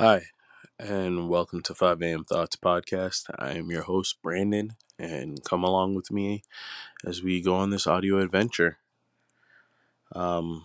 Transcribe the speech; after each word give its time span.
Hi, 0.00 0.22
and 0.78 1.28
welcome 1.28 1.60
to 1.60 1.74
5 1.74 2.00
a.m. 2.00 2.24
Thoughts 2.24 2.56
Podcast. 2.56 3.24
I 3.38 3.52
am 3.58 3.70
your 3.70 3.82
host, 3.82 4.16
Brandon, 4.22 4.76
and 4.98 5.44
come 5.44 5.62
along 5.62 5.94
with 5.94 6.10
me 6.10 6.42
as 7.04 7.22
we 7.22 7.42
go 7.42 7.54
on 7.56 7.68
this 7.68 7.86
audio 7.86 8.16
adventure. 8.18 8.78
Um, 10.14 10.64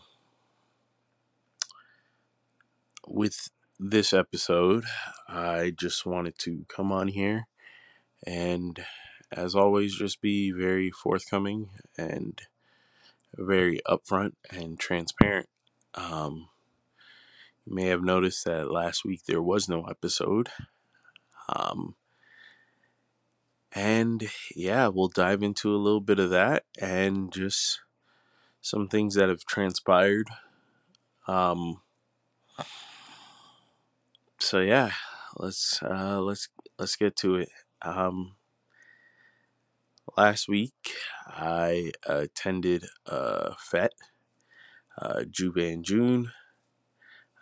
with 3.05 3.49
this 3.78 4.13
episode, 4.13 4.85
I 5.28 5.74
just 5.78 6.06
wanted 6.06 6.38
to 6.40 6.65
come 6.70 6.94
on 6.94 7.10
here 7.10 7.47
and, 8.26 8.86
as 9.33 9.54
always, 9.54 9.97
just 9.97 10.22
be 10.22 10.52
very 10.52 10.92
forthcoming 10.92 11.72
and 11.97 12.42
very 13.36 13.81
upfront 13.86 14.36
and 14.49 14.79
transparent. 14.79 15.49
Um, 15.94 16.48
you 17.66 17.73
may 17.73 17.85
have 17.85 18.03
noticed 18.03 18.45
that 18.45 18.71
last 18.71 19.03
week 19.03 19.21
there 19.25 19.41
was 19.41 19.67
no 19.67 19.83
episode. 19.85 20.49
Um, 21.49 21.95
and 23.73 24.29
yeah, 24.55 24.87
we'll 24.87 25.09
dive 25.09 25.43
into 25.43 25.75
a 25.75 25.77
little 25.77 26.01
bit 26.01 26.20
of 26.20 26.29
that 26.29 26.63
and 26.79 27.31
just 27.31 27.81
some 28.61 28.87
things 28.87 29.15
that 29.15 29.29
have 29.29 29.45
transpired. 29.45 30.27
Um, 31.27 31.81
so 34.39 34.59
yeah, 34.59 34.91
let's 35.37 35.81
uh, 35.84 36.21
let's 36.21 36.49
let's 36.77 36.95
get 36.95 37.15
to 37.17 37.35
it. 37.35 37.49
Um, 37.81 38.35
last 40.17 40.47
week 40.47 40.73
I 41.27 41.91
attended 42.05 42.85
a 43.05 43.55
FET, 43.59 43.91
uh, 45.01 45.23
in 45.57 45.84
June. 45.84 46.31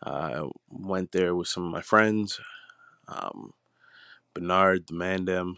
I 0.03 0.47
went 0.69 1.11
there 1.11 1.33
with 1.33 1.47
some 1.47 1.65
of 1.65 1.71
my 1.71 1.81
friends, 1.81 2.39
um, 3.07 3.53
Bernard, 4.33 4.87
the 4.87 4.93
Mandem, 4.93 5.55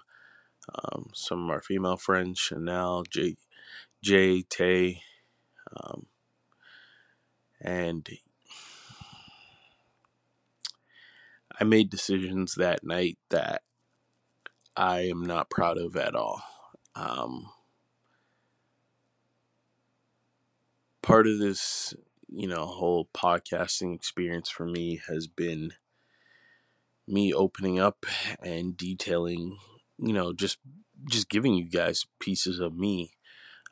um, 0.74 1.10
some 1.14 1.46
of 1.46 1.50
our 1.50 1.62
female 1.62 1.98
friends, 1.98 2.40
Chanel, 2.40 3.04
J, 3.10 3.38
Jay, 4.04 4.44
Tay, 4.44 5.02
um, 5.76 6.06
and 7.62 8.08
I 11.60 11.64
made 11.64 11.90
decisions 11.90 12.56
that 12.56 12.84
night 12.84 13.18
that 13.30 13.64
I 14.76 15.02
am 15.02 15.26
not 15.26 15.50
proud 15.50 15.78
of 15.78 15.96
at 15.96 16.16
all. 16.16 16.44
Um, 16.96 17.50
part 21.02 21.28
of 21.28 21.40
this, 21.40 21.94
you 22.36 22.48
know, 22.48 22.66
whole 22.66 23.08
podcasting 23.16 23.96
experience 23.96 24.50
for 24.50 24.66
me 24.66 25.02
has 25.08 25.26
been 25.26 25.72
me 27.08 27.34
opening 27.34 27.80
up 27.80 28.06
and 28.44 28.76
detailing, 28.76 29.58
you 29.98 30.12
know, 30.12 30.34
just 30.34 30.58
just 31.10 31.30
giving 31.30 31.54
you 31.54 31.70
guys 31.70 32.06
pieces 32.20 32.60
of 32.60 32.76
me, 32.76 33.14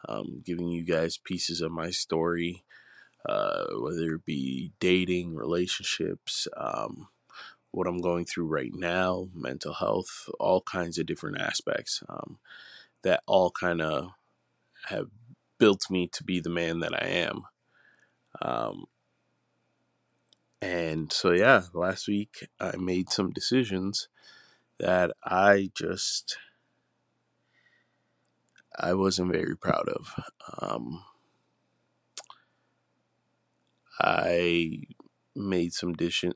um, 0.08 0.42
giving 0.46 0.70
you 0.70 0.84
guys 0.84 1.18
pieces 1.18 1.60
of 1.60 1.72
my 1.72 1.90
story, 1.90 2.64
uh, 3.28 3.66
whether 3.80 4.16
it 4.16 4.26
be 4.26 4.72
dating, 4.80 5.36
relationships, 5.36 6.48
um, 6.56 7.10
what 7.72 7.88
I'm 7.88 8.00
going 8.00 8.26
through 8.26 8.48
right 8.48 8.72
now, 8.74 9.28
mental 9.34 9.74
health, 9.74 10.30
all 10.40 10.62
kinds 10.62 10.98
of 10.98 11.06
different 11.06 11.42
aspects 11.42 12.02
um, 12.08 12.38
that 13.02 13.24
all 13.26 13.52
kind 13.52 13.82
of 13.82 14.12
have 14.88 15.08
built 15.58 15.90
me 15.90 16.08
to 16.14 16.24
be 16.24 16.40
the 16.40 16.50
man 16.50 16.80
that 16.80 16.94
I 16.94 17.08
am. 17.08 17.44
Um, 18.42 18.86
and 20.62 21.12
so, 21.12 21.32
yeah, 21.32 21.64
last 21.74 22.08
week 22.08 22.48
I 22.60 22.76
made 22.78 23.10
some 23.10 23.32
decisions 23.32 24.08
that 24.80 25.12
I 25.24 25.72
just 25.76 26.38
I 28.78 28.94
wasn't 28.94 29.32
very 29.32 29.56
proud 29.56 29.88
of. 29.90 30.16
Um, 30.60 31.04
I 34.00 34.84
made 35.36 35.74
some 35.74 35.94
decisions. 35.94 36.36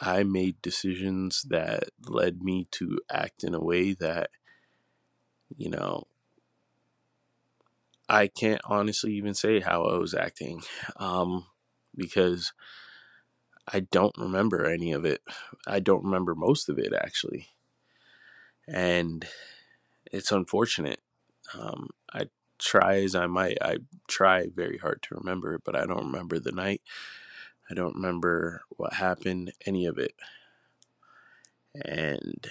I 0.00 0.22
made 0.22 0.62
decisions 0.62 1.42
that 1.50 1.84
led 2.06 2.42
me 2.42 2.66
to 2.72 2.98
act 3.10 3.44
in 3.44 3.54
a 3.54 3.60
way 3.62 3.92
that, 3.94 4.30
you 5.56 5.68
know, 5.68 6.06
I 8.12 8.26
can't 8.28 8.60
honestly 8.66 9.14
even 9.14 9.32
say 9.32 9.60
how 9.60 9.84
I 9.84 9.96
was 9.96 10.12
acting 10.12 10.62
um, 10.98 11.46
because 11.96 12.52
I 13.66 13.80
don't 13.80 14.16
remember 14.18 14.66
any 14.66 14.92
of 14.92 15.06
it. 15.06 15.22
I 15.66 15.80
don't 15.80 16.04
remember 16.04 16.34
most 16.34 16.68
of 16.68 16.78
it, 16.78 16.92
actually. 16.92 17.46
And 18.68 19.26
it's 20.12 20.30
unfortunate. 20.30 21.00
Um, 21.58 21.88
I 22.12 22.26
try 22.58 22.96
as 22.96 23.14
I 23.14 23.26
might, 23.28 23.56
I 23.62 23.78
try 24.08 24.48
very 24.54 24.76
hard 24.76 25.02
to 25.04 25.14
remember 25.14 25.54
it, 25.54 25.62
but 25.64 25.74
I 25.74 25.86
don't 25.86 26.04
remember 26.04 26.38
the 26.38 26.52
night. 26.52 26.82
I 27.70 27.74
don't 27.74 27.94
remember 27.94 28.62
what 28.76 28.92
happened, 28.92 29.52
any 29.64 29.86
of 29.86 29.96
it. 29.96 30.12
And, 31.74 32.46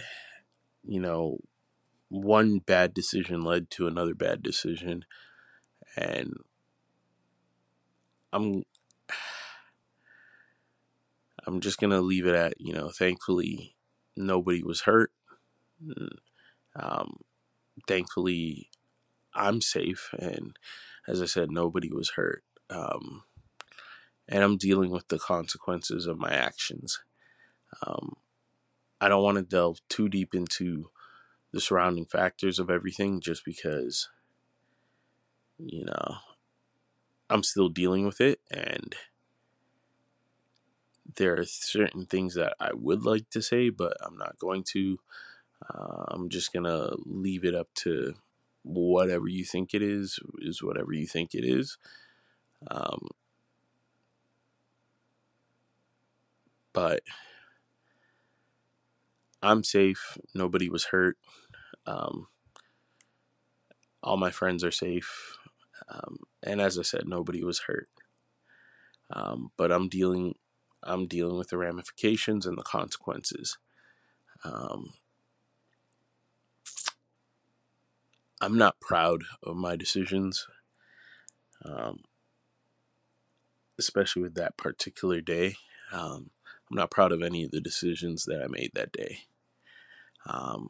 you 0.84 1.00
know, 1.00 1.38
one 2.10 2.60
bad 2.60 2.96
decision 2.96 3.44
led 3.44 3.70
to 3.72 3.86
another 3.86 4.16
bad 4.16 4.42
decision. 4.42 5.06
And 5.98 6.36
I'm 8.34 8.64
I'm 11.46 11.60
just 11.60 11.80
gonna 11.80 12.02
leave 12.02 12.26
it 12.26 12.36
at, 12.36 12.54
you 12.60 12.74
know, 12.74 12.90
thankfully 12.90 13.76
nobody 14.16 14.64
was 14.64 14.82
hurt. 14.82 15.12
Um, 16.76 17.18
thankfully 17.88 18.70
I'm 19.34 19.62
safe 19.62 20.10
and 20.18 20.58
as 21.08 21.22
I 21.22 21.26
said, 21.26 21.52
nobody 21.52 21.92
was 21.92 22.12
hurt. 22.12 22.44
Um, 22.70 23.24
and 24.28 24.44
I'm 24.44 24.58
dealing 24.58 24.92
with 24.92 25.08
the 25.10 25.20
consequences 25.20 26.06
of 26.06 26.18
my 26.18 26.32
actions. 26.32 27.00
Um, 27.86 28.16
I 29.00 29.10
don't 29.10 29.24
want 29.24 29.38
to 29.38 29.44
delve 29.44 29.80
too 29.90 30.08
deep 30.08 30.34
into 30.34 30.92
the 31.52 31.60
surrounding 31.60 32.06
factors 32.06 32.60
of 32.60 32.70
everything 32.70 33.20
just 33.20 33.44
because, 33.44 34.10
you 35.66 35.86
know, 35.86 36.16
I'm 37.30 37.44
still 37.44 37.70
dealing 37.70 38.06
with 38.06 38.22
it 38.22 38.40
and 38.52 38.96
there 41.16 41.38
are 41.38 41.46
certain 41.46 42.06
things 42.06 42.36
that 42.36 42.54
I 42.60 42.72
would 42.74 43.04
like 43.04 43.30
to 43.32 43.42
say, 43.42 43.70
but 43.70 43.98
I'm 44.02 44.18
not 44.18 44.38
going 44.38 44.64
to. 44.72 45.00
Uh, 45.74 46.06
I'm 46.10 46.30
just 46.30 46.54
going 46.54 46.66
to 46.66 46.98
leave 47.06 47.46
it 47.46 47.56
up 47.56 47.68
to 47.76 48.16
whatever 48.64 49.28
you 49.28 49.46
think 49.46 49.74
it 49.74 49.82
is, 49.82 50.20
is 50.40 50.64
whatever 50.64 50.94
you 50.94 51.06
think 51.06 51.36
it 51.36 51.46
is. 51.46 51.78
Um, 52.70 53.08
but 56.74 57.04
I'm 59.42 59.64
safe. 59.64 60.18
Nobody 60.34 60.70
was 60.70 60.86
hurt. 60.86 61.18
Um, 61.86 62.28
all 64.04 64.18
my 64.18 64.32
friends 64.32 64.64
are 64.64 64.72
safe. 64.72 65.38
Um, 65.92 66.20
and 66.44 66.62
as 66.62 66.80
I 66.80 66.84
said, 66.84 67.04
nobody 67.08 67.44
was 67.44 67.60
hurt. 67.68 67.90
Um, 69.12 69.52
but 69.58 69.72
I'm 69.72 69.90
dealing, 69.90 70.36
I'm 70.84 71.08
dealing 71.08 71.38
with 71.38 71.50
the 71.50 71.58
ramifications 71.58 72.46
and 72.46 72.58
the 72.58 72.64
consequences. 72.64 73.58
Um, 74.44 74.94
I'm 78.40 78.58
not 78.58 78.80
proud 78.80 79.24
of 79.44 79.56
my 79.56 79.76
decisions, 79.76 80.48
um, 81.64 82.00
especially 83.78 84.24
with 84.24 84.36
that 84.36 84.58
particular 84.58 85.22
day. 85.22 85.56
Um, 85.92 86.32
I'm 86.70 86.78
not 86.78 86.90
proud 86.90 87.12
of 87.12 87.22
any 87.22 87.44
of 87.44 87.52
the 87.52 87.62
decisions 87.62 88.26
that 88.26 88.42
I 88.42 88.48
made 88.48 88.72
that 88.74 88.92
day. 88.94 89.20
Um, 90.26 90.70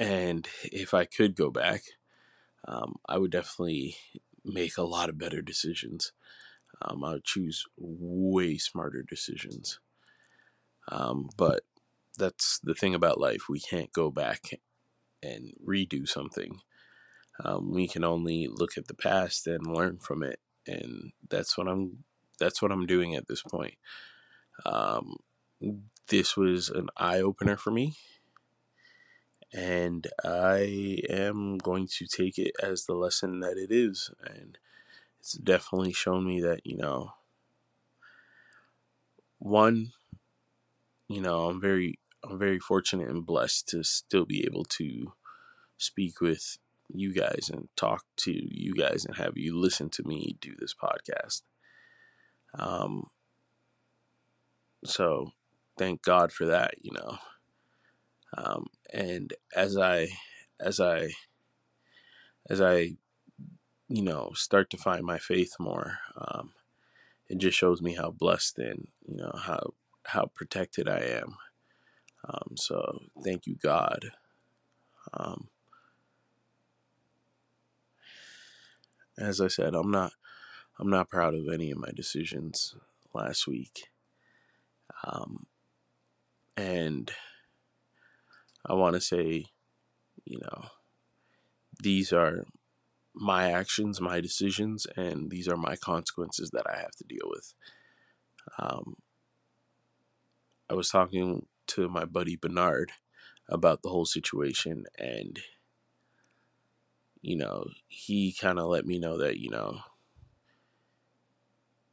and 0.00 0.48
if 0.64 0.94
I 0.94 1.04
could 1.04 1.36
go 1.36 1.50
back, 1.50 1.82
um, 2.66 2.96
I 3.08 3.18
would 3.18 3.32
definitely 3.32 3.96
make 4.44 4.76
a 4.76 4.82
lot 4.82 5.08
of 5.08 5.18
better 5.18 5.42
decisions. 5.42 6.12
Um, 6.80 7.04
I 7.04 7.12
would 7.12 7.24
choose 7.24 7.64
way 7.76 8.58
smarter 8.58 9.02
decisions. 9.02 9.78
Um, 10.90 11.30
but 11.36 11.62
that's 12.18 12.58
the 12.62 12.74
thing 12.74 12.94
about 12.94 13.20
life. 13.20 13.48
We 13.48 13.60
can't 13.60 13.92
go 13.92 14.10
back 14.10 14.50
and 15.22 15.52
redo 15.66 16.08
something. 16.08 16.58
Um, 17.44 17.72
we 17.72 17.88
can 17.88 18.04
only 18.04 18.48
look 18.48 18.76
at 18.76 18.88
the 18.88 18.94
past 18.94 19.46
and 19.46 19.66
learn 19.66 19.98
from 19.98 20.22
it, 20.22 20.38
and 20.66 21.12
that's 21.30 21.56
what 21.56 21.68
I'm. 21.68 22.04
That's 22.38 22.60
what 22.60 22.72
I'm 22.72 22.86
doing 22.86 23.14
at 23.14 23.28
this 23.28 23.42
point. 23.42 23.74
Um, 24.66 25.16
this 26.08 26.36
was 26.36 26.68
an 26.70 26.88
eye 26.96 27.20
opener 27.20 27.56
for 27.56 27.70
me, 27.70 27.94
and 29.52 30.06
I 30.24 31.00
am 31.10 31.58
going 31.58 31.86
to 31.98 32.06
take 32.06 32.38
it 32.38 32.52
as 32.62 32.86
the 32.86 32.94
lesson 32.94 33.40
that 33.40 33.56
it 33.58 33.70
is. 33.70 34.10
And 34.24 34.58
it's 35.20 35.32
definitely 35.32 35.92
shown 35.92 36.24
me 36.24 36.40
that, 36.40 36.64
you 36.64 36.76
know, 36.76 37.12
one, 39.38 39.92
you 41.08 41.20
know, 41.20 41.48
I'm 41.48 41.60
very 41.60 41.98
I'm 42.24 42.38
very 42.38 42.58
fortunate 42.58 43.08
and 43.08 43.26
blessed 43.26 43.68
to 43.68 43.82
still 43.82 44.24
be 44.24 44.44
able 44.44 44.64
to 44.64 45.12
speak 45.76 46.20
with 46.20 46.58
you 46.88 47.12
guys 47.12 47.50
and 47.52 47.68
talk 47.76 48.04
to 48.18 48.32
you 48.32 48.74
guys 48.74 49.04
and 49.04 49.16
have 49.16 49.36
you 49.36 49.58
listen 49.58 49.90
to 49.90 50.04
me 50.04 50.36
do 50.40 50.54
this 50.58 50.74
podcast. 50.74 51.42
Um, 52.56 53.08
so 54.84 55.32
thank 55.78 56.02
God 56.02 56.32
for 56.32 56.46
that, 56.46 56.74
you 56.80 56.92
know. 56.92 57.18
Um, 58.36 58.66
and 58.92 59.32
as 59.54 59.76
I, 59.76 60.08
as 60.60 60.80
I, 60.80 61.10
as 62.48 62.60
I, 62.60 62.96
you 63.88 64.02
know, 64.02 64.32
start 64.34 64.70
to 64.70 64.76
find 64.76 65.04
my 65.04 65.18
faith 65.18 65.54
more, 65.58 65.98
um, 66.16 66.52
it 67.28 67.38
just 67.38 67.58
shows 67.58 67.82
me 67.82 67.94
how 67.94 68.10
blessed 68.10 68.58
and 68.58 68.88
you 69.06 69.16
know 69.16 69.32
how 69.34 69.74
how 70.04 70.30
protected 70.34 70.88
I 70.88 70.98
am. 71.00 71.36
Um, 72.28 72.56
so 72.56 73.00
thank 73.24 73.46
you, 73.46 73.56
God. 73.62 74.12
Um, 75.14 75.48
as 79.18 79.40
I 79.40 79.48
said, 79.48 79.74
I'm 79.74 79.90
not 79.90 80.12
I'm 80.78 80.90
not 80.90 81.10
proud 81.10 81.34
of 81.34 81.48
any 81.52 81.70
of 81.70 81.78
my 81.78 81.90
decisions 81.94 82.74
last 83.14 83.46
week. 83.46 83.88
Um, 85.04 85.46
and 86.56 87.10
I 88.64 88.74
want 88.74 88.94
to 88.94 89.00
say, 89.00 89.46
you 90.24 90.38
know, 90.38 90.66
these 91.82 92.12
are 92.12 92.44
my 93.14 93.50
actions, 93.50 94.00
my 94.00 94.20
decisions, 94.20 94.86
and 94.96 95.30
these 95.30 95.48
are 95.48 95.56
my 95.56 95.76
consequences 95.76 96.50
that 96.50 96.66
I 96.66 96.78
have 96.78 96.92
to 96.92 97.04
deal 97.04 97.26
with. 97.26 97.54
Um, 98.58 98.96
I 100.70 100.74
was 100.74 100.88
talking 100.88 101.46
to 101.68 101.88
my 101.88 102.04
buddy 102.04 102.36
Bernard 102.36 102.92
about 103.48 103.82
the 103.82 103.90
whole 103.90 104.06
situation, 104.06 104.84
and 104.98 105.40
you 107.20 107.36
know, 107.36 107.66
he 107.86 108.34
kind 108.38 108.58
of 108.58 108.66
let 108.66 108.86
me 108.86 108.98
know 108.98 109.18
that 109.18 109.38
you 109.38 109.50
know 109.50 109.80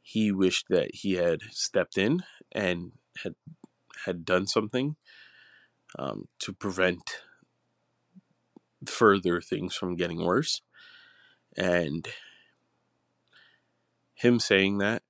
he 0.02 0.32
wished 0.32 0.66
that 0.68 0.94
he 0.94 1.12
had 1.12 1.40
stepped 1.50 1.96
in 1.96 2.22
and 2.50 2.92
had 3.22 3.34
had 4.06 4.24
done 4.24 4.46
something 4.46 4.96
um, 5.98 6.28
to 6.40 6.52
prevent 6.52 7.02
further 8.86 9.40
things 9.40 9.74
from 9.74 9.96
getting 9.96 10.24
worse. 10.24 10.62
And 11.56 12.08
him 14.14 14.38
saying 14.38 14.78
that 14.78 15.02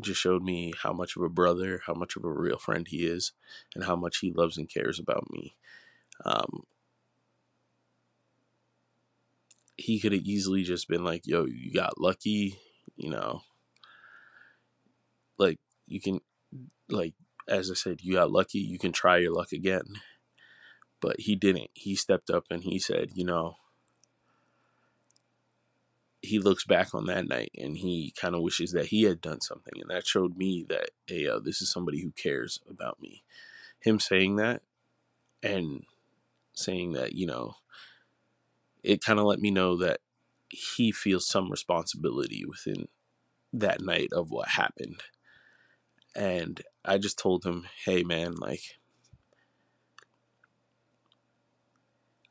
just 0.00 0.20
showed 0.20 0.42
me 0.42 0.72
how 0.82 0.92
much 0.92 1.16
of 1.16 1.22
a 1.22 1.28
brother, 1.28 1.82
how 1.86 1.94
much 1.94 2.16
of 2.16 2.24
a 2.24 2.30
real 2.30 2.58
friend 2.58 2.86
he 2.86 3.06
is, 3.06 3.32
and 3.74 3.84
how 3.84 3.96
much 3.96 4.18
he 4.18 4.32
loves 4.32 4.56
and 4.56 4.68
cares 4.68 4.98
about 4.98 5.30
me. 5.30 5.56
Um, 6.24 6.64
he 9.76 10.00
could 10.00 10.12
have 10.12 10.22
easily 10.22 10.62
just 10.62 10.88
been 10.88 11.04
like, 11.04 11.26
yo, 11.26 11.46
you 11.46 11.72
got 11.72 12.00
lucky, 12.00 12.58
you 12.96 13.10
know. 13.10 13.42
Like, 15.38 15.58
you 15.86 16.00
can, 16.00 16.20
like, 16.88 17.14
as 17.48 17.70
I 17.70 17.74
said, 17.74 18.00
you 18.02 18.14
got 18.14 18.30
lucky, 18.30 18.58
you 18.58 18.78
can 18.78 18.92
try 18.92 19.18
your 19.18 19.32
luck 19.32 19.52
again. 19.52 19.84
But 21.00 21.20
he 21.20 21.36
didn't. 21.36 21.70
He 21.74 21.94
stepped 21.94 22.30
up 22.30 22.46
and 22.50 22.64
he 22.64 22.78
said, 22.78 23.10
you 23.14 23.24
know, 23.24 23.56
he 26.20 26.38
looks 26.38 26.64
back 26.64 26.94
on 26.94 27.06
that 27.06 27.28
night 27.28 27.52
and 27.56 27.76
he 27.76 28.12
kind 28.20 28.34
of 28.34 28.42
wishes 28.42 28.72
that 28.72 28.86
he 28.86 29.04
had 29.04 29.20
done 29.20 29.40
something. 29.40 29.74
And 29.80 29.90
that 29.90 30.06
showed 30.06 30.36
me 30.36 30.64
that, 30.68 30.90
hey, 31.06 31.28
uh, 31.28 31.38
this 31.38 31.62
is 31.62 31.70
somebody 31.70 32.02
who 32.02 32.10
cares 32.10 32.60
about 32.68 33.00
me. 33.00 33.22
Him 33.80 34.00
saying 34.00 34.36
that 34.36 34.62
and 35.42 35.84
saying 36.52 36.92
that, 36.92 37.12
you 37.12 37.26
know, 37.26 37.54
it 38.82 39.04
kind 39.04 39.20
of 39.20 39.26
let 39.26 39.38
me 39.38 39.50
know 39.50 39.76
that 39.76 40.00
he 40.48 40.90
feels 40.90 41.28
some 41.28 41.50
responsibility 41.50 42.44
within 42.44 42.88
that 43.52 43.80
night 43.80 44.08
of 44.12 44.30
what 44.30 44.48
happened. 44.48 45.02
And 46.16 46.60
I 46.84 46.98
just 46.98 47.18
told 47.18 47.44
him, 47.44 47.66
hey, 47.84 48.02
man, 48.02 48.34
like, 48.34 48.78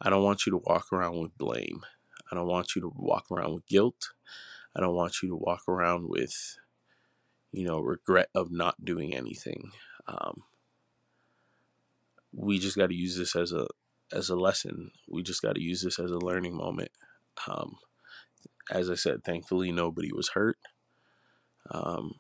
I 0.02 0.10
don't 0.10 0.24
want 0.24 0.46
you 0.46 0.52
to 0.52 0.62
walk 0.64 0.88
around 0.92 1.20
with 1.20 1.38
blame. 1.38 1.82
I 2.32 2.36
don't 2.36 2.48
want 2.48 2.76
you 2.76 2.82
to 2.82 2.92
walk 2.96 3.26
around 3.32 3.54
with 3.54 3.68
guilt. 3.68 4.10
I 4.76 4.82
don't 4.82 4.96
want 4.96 5.22
you 5.22 5.30
to 5.30 5.36
walk 5.36 5.62
around 5.68 6.08
with, 6.08 6.58
you 7.52 7.66
know, 7.66 7.80
regret 7.80 8.30
of 8.36 8.52
not 8.52 8.84
doing 8.84 9.16
anything. 9.16 9.72
Um, 10.08 10.44
we 12.34 12.60
just 12.60 12.78
got 12.78 12.90
to 12.90 12.96
use 12.96 13.18
this 13.18 13.36
as 13.36 13.52
a 13.52 13.68
as 14.14 14.30
a 14.30 14.36
lesson. 14.36 14.92
We 15.10 15.24
just 15.24 15.42
got 15.42 15.56
to 15.56 15.62
use 15.62 15.82
this 15.82 16.00
as 16.00 16.12
a 16.12 16.20
learning 16.20 16.56
moment. 16.56 16.92
Um, 17.48 17.78
as 18.72 18.90
I 18.90 18.96
said, 18.96 19.24
thankfully 19.24 19.72
nobody 19.72 20.12
was 20.14 20.30
hurt. 20.30 20.58
Um, 21.72 22.16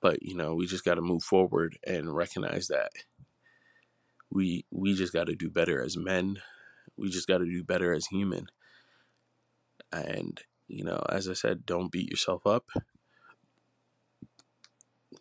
but 0.00 0.22
you 0.22 0.34
know, 0.34 0.54
we 0.54 0.66
just 0.66 0.84
got 0.84 0.94
to 0.94 1.02
move 1.02 1.22
forward 1.22 1.78
and 1.86 2.14
recognize 2.14 2.68
that 2.68 2.90
we 4.30 4.64
we 4.70 4.94
just 4.94 5.12
got 5.12 5.26
to 5.26 5.34
do 5.34 5.50
better 5.50 5.82
as 5.82 5.96
men. 5.96 6.38
We 6.96 7.10
just 7.10 7.28
got 7.28 7.38
to 7.38 7.44
do 7.44 7.62
better 7.62 7.92
as 7.92 8.06
human. 8.06 8.46
And 9.92 10.40
you 10.68 10.84
know, 10.84 11.04
as 11.08 11.28
I 11.28 11.34
said, 11.34 11.66
don't 11.66 11.92
beat 11.92 12.10
yourself 12.10 12.46
up. 12.46 12.70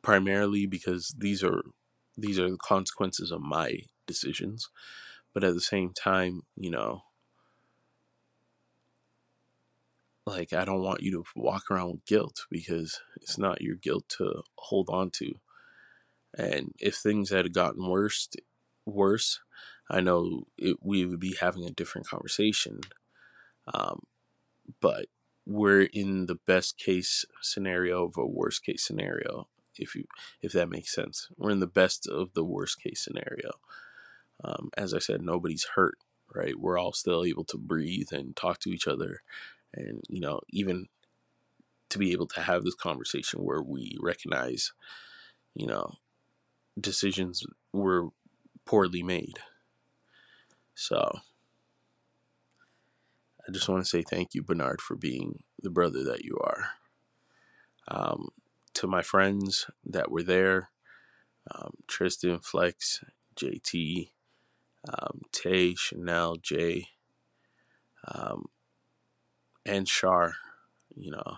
Primarily 0.01 0.65
because 0.65 1.15
these 1.17 1.43
are 1.43 1.63
these 2.17 2.39
are 2.39 2.49
the 2.49 2.57
consequences 2.57 3.31
of 3.31 3.41
my 3.41 3.79
decisions. 4.07 4.69
But 5.33 5.43
at 5.43 5.53
the 5.53 5.61
same 5.61 5.91
time, 5.93 6.43
you 6.55 6.71
know, 6.71 7.01
like 10.25 10.53
I 10.53 10.65
don't 10.65 10.81
want 10.81 11.01
you 11.03 11.11
to 11.11 11.23
walk 11.35 11.63
around 11.69 11.91
with 11.91 12.05
guilt 12.05 12.45
because 12.49 12.99
it's 13.21 13.37
not 13.37 13.61
your 13.61 13.75
guilt 13.75 14.05
to 14.17 14.41
hold 14.57 14.89
on 14.89 15.11
to. 15.17 15.33
And 16.37 16.71
if 16.79 16.95
things 16.95 17.29
had 17.29 17.53
gotten 17.53 17.87
worse, 17.87 18.27
worse, 18.85 19.39
I 19.89 20.01
know 20.01 20.43
it, 20.57 20.77
we 20.81 21.05
would 21.05 21.19
be 21.19 21.35
having 21.39 21.65
a 21.65 21.71
different 21.71 22.07
conversation. 22.07 22.81
Um, 23.73 24.03
but 24.81 25.07
we're 25.45 25.83
in 25.83 26.25
the 26.25 26.39
best 26.47 26.77
case 26.77 27.25
scenario 27.41 28.05
of 28.05 28.17
a 28.17 28.25
worst 28.25 28.65
case 28.65 28.83
scenario 28.83 29.47
if 29.77 29.95
you 29.95 30.05
if 30.41 30.51
that 30.53 30.69
makes 30.69 30.93
sense 30.93 31.27
we're 31.37 31.51
in 31.51 31.59
the 31.59 31.67
best 31.67 32.07
of 32.07 32.33
the 32.33 32.43
worst 32.43 32.81
case 32.81 33.03
scenario 33.03 33.51
um, 34.43 34.69
as 34.77 34.93
i 34.93 34.99
said 34.99 35.21
nobody's 35.21 35.67
hurt 35.75 35.97
right 36.33 36.59
we're 36.59 36.77
all 36.77 36.93
still 36.93 37.23
able 37.23 37.43
to 37.43 37.57
breathe 37.57 38.11
and 38.11 38.35
talk 38.35 38.59
to 38.59 38.69
each 38.69 38.87
other 38.87 39.21
and 39.73 40.01
you 40.09 40.19
know 40.19 40.39
even 40.49 40.87
to 41.89 41.99
be 41.99 42.11
able 42.11 42.27
to 42.27 42.41
have 42.41 42.63
this 42.63 42.75
conversation 42.75 43.43
where 43.43 43.61
we 43.61 43.95
recognize 44.01 44.73
you 45.53 45.67
know 45.67 45.93
decisions 46.79 47.45
were 47.71 48.09
poorly 48.65 49.03
made. 49.03 49.39
So 50.73 51.19
I 53.47 53.51
just 53.51 53.69
want 53.69 53.83
to 53.83 53.89
say 53.89 54.01
thank 54.01 54.33
you, 54.33 54.41
Bernard, 54.41 54.81
for 54.81 54.95
being 54.95 55.43
the 55.61 55.69
brother 55.69 56.03
that 56.03 56.23
you 56.23 56.37
are. 56.43 56.69
Um, 57.87 58.29
to 58.73 58.87
my 58.87 59.01
friends 59.01 59.67
that 59.85 60.11
were 60.11 60.23
there, 60.23 60.69
um, 61.53 61.75
Tristan, 61.87 62.39
Flex, 62.39 63.03
JT, 63.35 64.09
um, 64.89 65.21
Tay, 65.31 65.75
Chanel, 65.75 66.37
Jay, 66.37 66.87
um, 68.07 68.45
and 69.65 69.87
Shar, 69.87 70.35
you 70.95 71.11
know, 71.11 71.37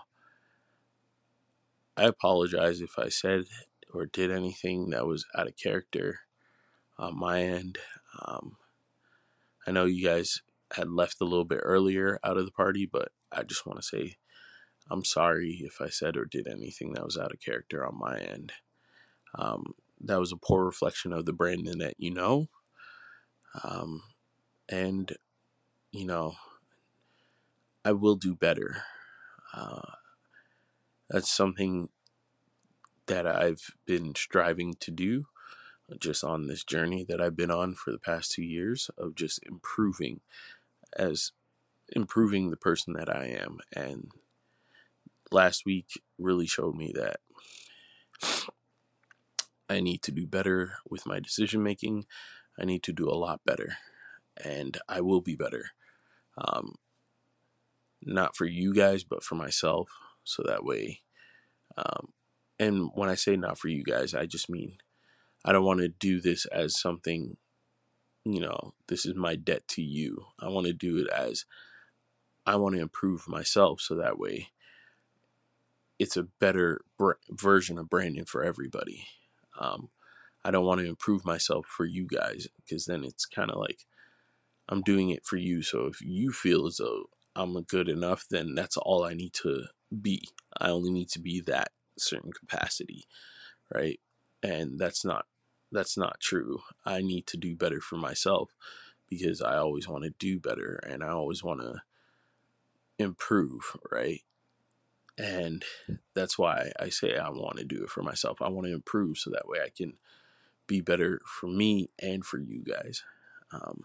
I 1.96 2.04
apologize 2.04 2.80
if 2.80 2.98
I 2.98 3.08
said 3.08 3.44
or 3.92 4.06
did 4.06 4.30
anything 4.30 4.90
that 4.90 5.06
was 5.06 5.26
out 5.36 5.48
of 5.48 5.56
character 5.56 6.20
on 6.98 7.18
my 7.18 7.42
end. 7.42 7.78
Um, 8.24 8.56
I 9.66 9.70
know 9.70 9.84
you 9.84 10.04
guys 10.04 10.42
had 10.72 10.88
left 10.88 11.20
a 11.20 11.24
little 11.24 11.44
bit 11.44 11.60
earlier 11.62 12.18
out 12.24 12.36
of 12.36 12.44
the 12.44 12.52
party, 12.52 12.88
but 12.90 13.08
I 13.32 13.42
just 13.42 13.66
want 13.66 13.78
to 13.80 13.86
say 13.86 14.16
I'm 14.90 15.04
sorry 15.04 15.60
if 15.62 15.80
I 15.80 15.88
said 15.88 16.16
or 16.16 16.24
did 16.24 16.46
anything 16.46 16.92
that 16.92 17.04
was 17.04 17.18
out 17.18 17.32
of 17.32 17.40
character 17.40 17.86
on 17.86 17.98
my 17.98 18.18
end. 18.18 18.52
Um, 19.34 19.74
that 20.00 20.18
was 20.18 20.32
a 20.32 20.36
poor 20.36 20.64
reflection 20.64 21.12
of 21.12 21.26
the 21.26 21.32
Brandon 21.32 21.78
that 21.78 21.94
you 21.98 22.12
know. 22.12 22.48
Um, 23.62 24.02
and, 24.68 25.12
you 25.92 26.06
know, 26.06 26.34
I 27.84 27.92
will 27.92 28.16
do 28.16 28.34
better. 28.34 28.82
Uh, 29.52 29.92
that's 31.10 31.30
something 31.30 31.88
that 33.06 33.26
I've 33.26 33.70
been 33.86 34.14
striving 34.14 34.74
to 34.80 34.90
do 34.90 35.24
just 35.98 36.22
on 36.22 36.46
this 36.46 36.64
journey 36.64 37.04
that 37.08 37.20
I've 37.20 37.36
been 37.36 37.50
on 37.50 37.74
for 37.74 37.90
the 37.90 37.98
past 37.98 38.32
two 38.32 38.42
years 38.42 38.90
of 38.98 39.14
just 39.14 39.40
improving 39.44 40.20
as 40.96 41.32
improving 41.94 42.50
the 42.50 42.56
person 42.56 42.94
that 42.94 43.14
I 43.14 43.26
am. 43.26 43.58
And 43.74 44.10
last 45.30 45.64
week 45.64 46.02
really 46.18 46.46
showed 46.46 46.76
me 46.76 46.92
that 46.94 47.20
I 49.68 49.80
need 49.80 50.02
to 50.02 50.12
do 50.12 50.26
better 50.26 50.74
with 50.88 51.06
my 51.06 51.20
decision 51.20 51.62
making. 51.62 52.06
I 52.58 52.64
need 52.64 52.82
to 52.84 52.92
do 52.92 53.08
a 53.08 53.14
lot 53.14 53.40
better, 53.44 53.76
and 54.42 54.78
I 54.88 55.00
will 55.00 55.20
be 55.20 55.36
better. 55.36 55.66
Um, 56.36 56.76
not 58.02 58.36
for 58.36 58.46
you 58.46 58.74
guys, 58.74 59.04
but 59.04 59.22
for 59.22 59.34
myself. 59.34 59.90
So 60.24 60.42
that 60.46 60.64
way, 60.64 61.00
um, 61.76 62.12
and 62.58 62.90
when 62.94 63.08
I 63.08 63.14
say 63.14 63.36
not 63.36 63.58
for 63.58 63.68
you 63.68 63.84
guys, 63.84 64.14
I 64.14 64.26
just 64.26 64.50
mean 64.50 64.78
I 65.48 65.52
don't 65.52 65.64
want 65.64 65.80
to 65.80 65.88
do 65.88 66.20
this 66.20 66.44
as 66.46 66.78
something, 66.78 67.38
you 68.26 68.38
know, 68.38 68.74
this 68.88 69.06
is 69.06 69.14
my 69.14 69.34
debt 69.34 69.66
to 69.68 69.82
you. 69.82 70.26
I 70.38 70.48
want 70.48 70.66
to 70.66 70.74
do 70.74 70.98
it 70.98 71.08
as 71.08 71.46
I 72.46 72.56
want 72.56 72.74
to 72.74 72.82
improve 72.82 73.26
myself 73.26 73.80
so 73.80 73.94
that 73.94 74.18
way 74.18 74.48
it's 75.98 76.18
a 76.18 76.24
better 76.24 76.82
br- 76.98 77.12
version 77.30 77.78
of 77.78 77.88
Brandon 77.88 78.26
for 78.26 78.44
everybody. 78.44 79.08
Um, 79.58 79.88
I 80.44 80.50
don't 80.50 80.66
want 80.66 80.82
to 80.82 80.86
improve 80.86 81.24
myself 81.24 81.66
for 81.66 81.86
you 81.86 82.06
guys 82.06 82.46
because 82.58 82.84
then 82.84 83.02
it's 83.02 83.24
kind 83.24 83.50
of 83.50 83.58
like 83.58 83.86
I'm 84.68 84.82
doing 84.82 85.08
it 85.08 85.24
for 85.24 85.38
you. 85.38 85.62
So 85.62 85.86
if 85.86 86.02
you 86.02 86.30
feel 86.30 86.66
as 86.66 86.76
though 86.76 87.04
I'm 87.34 87.60
good 87.62 87.88
enough, 87.88 88.26
then 88.30 88.54
that's 88.54 88.76
all 88.76 89.02
I 89.02 89.14
need 89.14 89.32
to 89.44 89.64
be. 90.02 90.28
I 90.60 90.68
only 90.68 90.90
need 90.90 91.08
to 91.10 91.20
be 91.20 91.40
that 91.46 91.70
certain 91.98 92.32
capacity, 92.32 93.06
right? 93.74 93.98
And 94.42 94.78
that's 94.78 95.06
not 95.06 95.26
that's 95.70 95.96
not 95.96 96.20
true. 96.20 96.60
I 96.84 97.00
need 97.00 97.26
to 97.28 97.36
do 97.36 97.56
better 97.56 97.80
for 97.80 97.96
myself 97.96 98.50
because 99.08 99.42
I 99.42 99.56
always 99.56 99.88
want 99.88 100.04
to 100.04 100.10
do 100.18 100.38
better 100.38 100.80
and 100.86 101.02
I 101.02 101.08
always 101.08 101.42
want 101.42 101.60
to 101.60 101.82
improve, 102.98 103.76
right? 103.90 104.22
And 105.16 105.64
that's 106.14 106.38
why 106.38 106.72
I 106.78 106.90
say 106.90 107.16
I 107.16 107.28
want 107.30 107.58
to 107.58 107.64
do 107.64 107.82
it 107.82 107.90
for 107.90 108.02
myself. 108.02 108.40
I 108.40 108.48
want 108.48 108.66
to 108.66 108.72
improve 108.72 109.18
so 109.18 109.30
that 109.30 109.48
way 109.48 109.58
I 109.64 109.70
can 109.76 109.94
be 110.66 110.80
better 110.80 111.20
for 111.26 111.48
me 111.48 111.90
and 112.00 112.24
for 112.24 112.38
you 112.38 112.62
guys. 112.62 113.02
Um, 113.52 113.84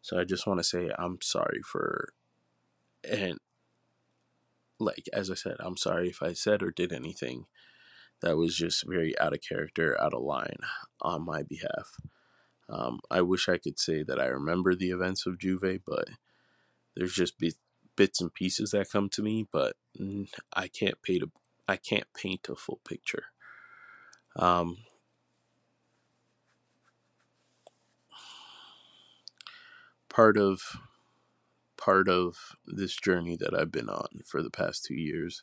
so 0.00 0.18
I 0.18 0.24
just 0.24 0.46
want 0.46 0.60
to 0.60 0.64
say 0.64 0.90
I'm 0.96 1.18
sorry 1.20 1.62
for, 1.64 2.12
and 3.08 3.38
like, 4.78 5.08
as 5.12 5.30
I 5.30 5.34
said, 5.34 5.56
I'm 5.60 5.76
sorry 5.76 6.08
if 6.08 6.22
I 6.22 6.32
said 6.32 6.62
or 6.62 6.70
did 6.70 6.92
anything 6.92 7.46
that 8.22 8.36
was 8.36 8.56
just 8.56 8.86
very 8.86 9.18
out 9.18 9.32
of 9.32 9.40
character, 9.40 10.00
out 10.00 10.14
of 10.14 10.22
line 10.22 10.58
on 11.00 11.24
my 11.24 11.42
behalf. 11.42 11.96
Um, 12.68 13.00
I 13.10 13.20
wish 13.20 13.48
I 13.48 13.58
could 13.58 13.78
say 13.78 14.02
that 14.02 14.20
I 14.20 14.26
remember 14.26 14.74
the 14.74 14.90
events 14.90 15.26
of 15.26 15.38
Juve, 15.38 15.80
but 15.86 16.08
there's 16.96 17.14
just 17.14 17.38
bit, 17.38 17.54
bits 17.96 18.20
and 18.20 18.32
pieces 18.32 18.70
that 18.70 18.90
come 18.90 19.08
to 19.10 19.22
me, 19.22 19.46
but 19.52 19.76
I 20.52 20.68
can't 20.68 21.00
paint 21.02 21.22
a 21.24 21.30
I 21.68 21.76
can't 21.76 22.12
paint 22.14 22.48
a 22.48 22.56
full 22.56 22.80
picture. 22.86 23.24
Um, 24.36 24.78
part 30.08 30.36
of 30.36 30.60
part 31.76 32.08
of 32.08 32.36
this 32.66 32.96
journey 32.96 33.36
that 33.36 33.54
I've 33.58 33.72
been 33.72 33.88
on 33.88 34.20
for 34.24 34.42
the 34.42 34.50
past 34.50 34.84
two 34.84 34.94
years 34.94 35.42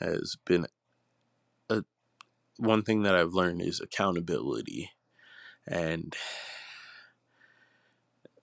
has 0.00 0.36
been 0.44 0.66
one 2.62 2.82
thing 2.82 3.02
that 3.02 3.14
I've 3.14 3.34
learned 3.34 3.60
is 3.60 3.80
accountability, 3.80 4.90
and 5.66 6.14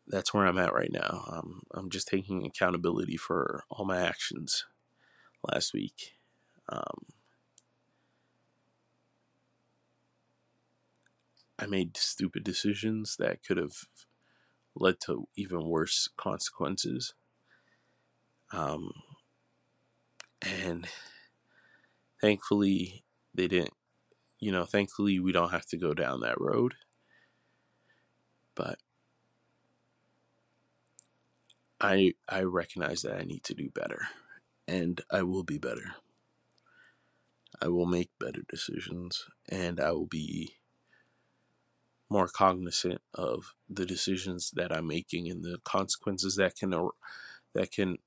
that's 0.08 0.34
where 0.34 0.46
I'm 0.46 0.58
at 0.58 0.74
right 0.74 0.92
now. 0.92 1.24
Um, 1.32 1.62
I'm 1.74 1.90
just 1.90 2.08
taking 2.08 2.46
accountability 2.46 3.16
for 3.16 3.64
all 3.70 3.86
my 3.86 4.02
actions 4.02 4.66
last 5.52 5.74
week. 5.74 6.16
Um, 6.68 7.06
I 11.58 11.66
made 11.66 11.96
stupid 11.98 12.44
decisions 12.44 13.16
that 13.20 13.44
could 13.46 13.58
have 13.58 13.86
led 14.76 15.00
to 15.06 15.28
even 15.36 15.66
worse 15.70 16.10
consequences. 16.18 17.14
Um, 18.52 18.92
and 20.42 20.88
thankfully, 22.22 23.04
they 23.34 23.48
didn't, 23.48 23.74
you 24.40 24.52
know, 24.52 24.66
thankfully, 24.66 25.20
we 25.20 25.32
don't 25.32 25.52
have 25.52 25.66
to 25.68 25.78
go 25.78 25.94
down 25.94 26.22
that 26.22 26.40
road. 26.40 26.76
But 28.56 28.80
I 31.80 32.14
I 32.28 32.42
recognize 32.42 33.02
that 33.04 33.18
I 33.18 33.24
need 33.24 33.44
to 33.46 33.54
do 33.54 33.70
better 33.70 34.08
and 34.68 35.02
I 35.12 35.24
will 35.24 35.44
be 35.44 35.58
better. 35.58 35.96
I 37.62 37.68
will 37.68 37.86
make 37.86 38.12
better 38.20 38.42
decisions 38.50 39.26
and 39.50 39.80
I 39.80 39.92
will 39.92 40.06
be 40.06 40.56
more 42.10 42.28
cognizant 42.28 43.02
of 43.14 43.54
the 43.70 43.86
decisions 43.86 44.52
that 44.56 44.76
I'm 44.76 44.88
making 44.88 45.30
and 45.30 45.44
the 45.44 45.60
consequences 45.64 46.36
that 46.36 46.56
can 46.56 46.74
that 47.54 47.72
can 47.72 47.98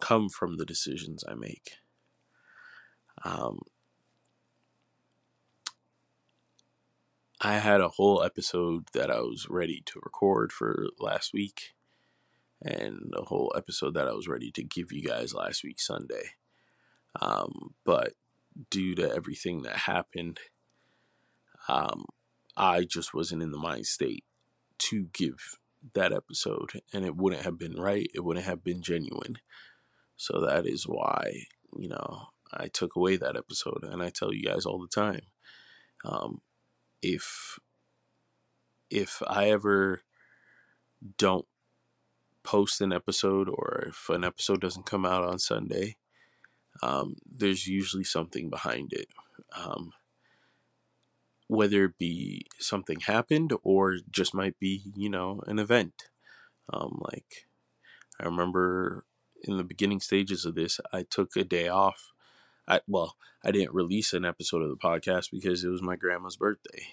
come 0.00 0.28
from 0.28 0.56
the 0.56 0.66
decisions 0.66 1.24
I 1.28 1.34
make. 1.34 1.72
Um, 3.24 3.60
I 7.44 7.58
had 7.58 7.82
a 7.82 7.90
whole 7.90 8.22
episode 8.22 8.88
that 8.94 9.10
I 9.10 9.20
was 9.20 9.48
ready 9.50 9.82
to 9.84 10.00
record 10.02 10.50
for 10.50 10.86
last 10.98 11.34
week, 11.34 11.74
and 12.62 13.12
a 13.14 13.20
whole 13.20 13.52
episode 13.54 13.92
that 13.94 14.08
I 14.08 14.12
was 14.12 14.26
ready 14.26 14.50
to 14.52 14.64
give 14.64 14.90
you 14.90 15.02
guys 15.02 15.34
last 15.34 15.62
week 15.62 15.78
Sunday. 15.78 16.30
Um, 17.20 17.74
but 17.84 18.14
due 18.70 18.94
to 18.94 19.14
everything 19.14 19.60
that 19.62 19.76
happened, 19.76 20.40
um, 21.68 22.06
I 22.56 22.84
just 22.84 23.12
wasn't 23.12 23.42
in 23.42 23.50
the 23.50 23.58
mind 23.58 23.84
state 23.84 24.24
to 24.78 25.08
give 25.12 25.58
that 25.92 26.14
episode, 26.14 26.80
and 26.94 27.04
it 27.04 27.14
wouldn't 27.14 27.42
have 27.42 27.58
been 27.58 27.78
right. 27.78 28.10
It 28.14 28.24
wouldn't 28.24 28.46
have 28.46 28.64
been 28.64 28.80
genuine. 28.80 29.36
So 30.16 30.40
that 30.40 30.66
is 30.66 30.84
why, 30.84 31.42
you 31.76 31.90
know, 31.90 32.28
I 32.54 32.68
took 32.68 32.96
away 32.96 33.18
that 33.18 33.36
episode, 33.36 33.84
and 33.84 34.02
I 34.02 34.08
tell 34.08 34.32
you 34.32 34.44
guys 34.44 34.64
all 34.64 34.80
the 34.80 34.88
time, 34.88 35.26
um, 36.06 36.40
if 37.04 37.58
if 38.90 39.22
I 39.26 39.50
ever 39.50 40.02
don't 41.18 41.46
post 42.42 42.80
an 42.80 42.92
episode 42.92 43.48
or 43.48 43.84
if 43.88 44.08
an 44.08 44.24
episode 44.24 44.60
doesn't 44.60 44.86
come 44.86 45.04
out 45.04 45.24
on 45.24 45.38
Sunday, 45.38 45.96
um, 46.82 47.16
there's 47.26 47.66
usually 47.66 48.04
something 48.04 48.48
behind 48.48 48.92
it. 48.92 49.08
Um, 49.56 49.92
whether 51.46 51.84
it 51.84 51.98
be 51.98 52.46
something 52.58 53.00
happened 53.00 53.52
or 53.62 53.98
just 54.10 54.34
might 54.34 54.58
be, 54.58 54.82
you 54.96 55.10
know, 55.10 55.42
an 55.46 55.58
event. 55.58 56.04
Um, 56.72 57.00
like, 57.12 57.46
I 58.18 58.24
remember 58.24 59.04
in 59.42 59.58
the 59.58 59.64
beginning 59.64 60.00
stages 60.00 60.46
of 60.46 60.54
this, 60.54 60.80
I 60.92 61.02
took 61.02 61.36
a 61.36 61.44
day 61.44 61.68
off. 61.68 62.12
I 62.66 62.80
well, 62.86 63.16
I 63.44 63.50
didn't 63.50 63.74
release 63.74 64.12
an 64.12 64.24
episode 64.24 64.62
of 64.62 64.70
the 64.70 64.76
podcast 64.76 65.30
because 65.30 65.64
it 65.64 65.68
was 65.68 65.82
my 65.82 65.96
grandma's 65.96 66.36
birthday. 66.36 66.86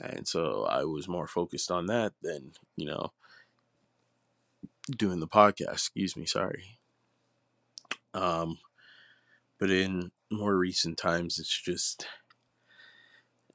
And 0.00 0.28
so 0.28 0.64
I 0.64 0.84
was 0.84 1.08
more 1.08 1.26
focused 1.26 1.70
on 1.72 1.86
that 1.86 2.12
than, 2.22 2.52
you 2.76 2.86
know, 2.86 3.12
doing 4.88 5.18
the 5.18 5.26
podcast. 5.26 5.72
Excuse 5.72 6.16
me, 6.16 6.24
sorry. 6.24 6.78
Um, 8.14 8.58
but 9.58 9.70
in 9.70 10.12
more 10.30 10.56
recent 10.56 10.98
times, 10.98 11.38
it's 11.38 11.60
just 11.60 12.06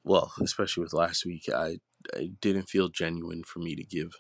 well, 0.04 0.34
especially 0.42 0.84
with 0.84 0.94
last 0.94 1.26
week, 1.26 1.48
I 1.54 1.80
I 2.16 2.32
didn't 2.42 2.70
feel 2.70 2.90
genuine 2.90 3.44
for 3.44 3.60
me 3.60 3.76
to 3.76 3.84
give 3.84 4.14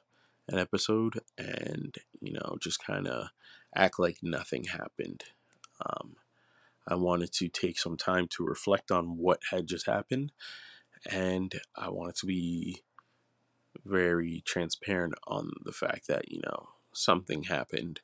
an 0.48 0.58
episode 0.58 1.20
and 1.38 1.96
you 2.22 2.34
know 2.34 2.58
just 2.62 2.84
kind 2.86 3.08
of 3.08 3.28
act 3.76 4.00
like 4.00 4.18
nothing 4.22 4.66
happened. 4.66 5.24
Um, 5.86 6.16
I 6.88 6.96
wanted 6.96 7.32
to 7.34 7.48
take 7.48 7.80
some 7.80 7.98
time 7.98 8.28
to 8.30 8.46
reflect 8.46 8.92
on 8.92 9.18
what 9.18 9.40
had 9.52 9.68
just 9.68 9.86
happened, 9.86 10.32
and 11.10 11.54
I 11.76 11.90
wanted 11.90 12.16
to 12.18 12.26
be 12.26 12.84
very 13.86 14.42
transparent 14.46 15.16
on 15.28 15.52
the 15.64 15.72
fact 15.72 16.08
that 16.08 16.32
you 16.32 16.42
know 16.42 16.70
something 16.94 17.44
happened. 17.44 18.02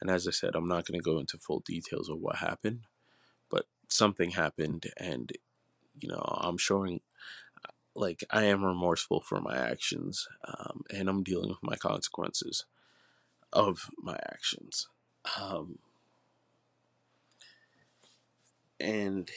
And 0.00 0.10
as 0.10 0.26
I 0.26 0.30
said, 0.30 0.54
I'm 0.54 0.68
not 0.68 0.86
going 0.86 0.98
to 0.98 1.04
go 1.04 1.18
into 1.18 1.38
full 1.38 1.60
details 1.60 2.08
of 2.08 2.18
what 2.20 2.36
happened, 2.36 2.82
but 3.50 3.66
something 3.88 4.30
happened, 4.32 4.86
and 4.98 5.32
you 5.98 6.08
know, 6.08 6.22
I'm 6.40 6.58
showing 6.58 7.00
like 7.94 8.24
I 8.30 8.44
am 8.44 8.64
remorseful 8.64 9.20
for 9.20 9.40
my 9.40 9.56
actions, 9.56 10.28
um, 10.46 10.82
and 10.92 11.08
I'm 11.08 11.22
dealing 11.22 11.50
with 11.50 11.62
my 11.62 11.76
consequences 11.76 12.64
of 13.52 13.90
my 13.98 14.18
actions. 14.32 14.88
Um, 15.40 15.78
and 18.80 19.30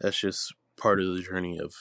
that's 0.00 0.20
just 0.20 0.54
part 0.76 1.00
of 1.00 1.14
the 1.14 1.22
journey 1.22 1.58
of 1.58 1.74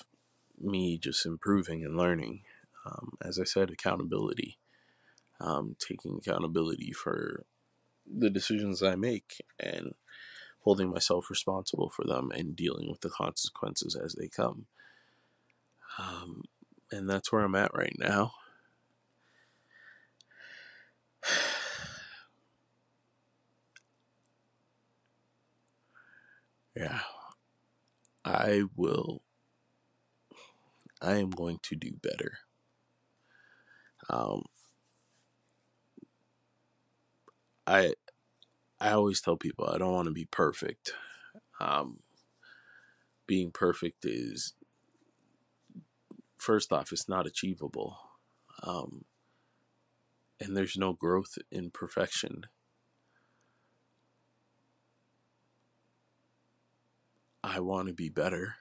me 0.59 0.97
just 0.97 1.25
improving 1.25 1.83
and 1.83 1.97
learning. 1.97 2.41
Um, 2.85 3.17
as 3.21 3.39
I 3.39 3.43
said, 3.43 3.71
accountability 3.71 4.57
um, 5.39 5.75
taking 5.79 6.17
accountability 6.17 6.91
for 6.91 7.45
the 8.05 8.29
decisions 8.29 8.83
I 8.83 8.95
make 8.95 9.41
and 9.59 9.93
holding 10.61 10.89
myself 10.89 11.29
responsible 11.29 11.89
for 11.89 12.05
them 12.05 12.31
and 12.33 12.55
dealing 12.55 12.89
with 12.89 13.01
the 13.01 13.09
consequences 13.09 13.95
as 14.01 14.13
they 14.13 14.27
come. 14.27 14.65
Um, 15.99 16.43
and 16.91 17.09
that's 17.09 17.31
where 17.31 17.41
I'm 17.41 17.55
at 17.55 17.75
right 17.75 17.95
now. 17.97 18.31
Yeah. 26.75 26.99
I 28.25 28.63
will. 28.75 29.21
I 31.01 31.17
am 31.17 31.29
going 31.29 31.59
to 31.63 31.75
do 31.75 31.91
better. 32.01 32.39
Um, 34.09 34.43
I 37.67 37.93
I 38.79 38.91
always 38.91 39.21
tell 39.21 39.37
people 39.37 39.67
I 39.67 39.77
don't 39.77 39.93
want 39.93 40.07
to 40.07 40.13
be 40.13 40.25
perfect. 40.25 40.93
Um, 41.59 41.99
being 43.27 43.51
perfect 43.51 44.05
is 44.05 44.53
first 46.37 46.71
off, 46.73 46.91
it's 46.91 47.09
not 47.09 47.27
achievable, 47.27 47.97
um, 48.63 49.05
and 50.39 50.55
there's 50.55 50.77
no 50.77 50.93
growth 50.93 51.37
in 51.51 51.71
perfection. 51.71 52.45
I 57.47 57.59
want 57.59 57.87
to 57.89 57.93
be 57.93 58.09
better. 58.09 58.55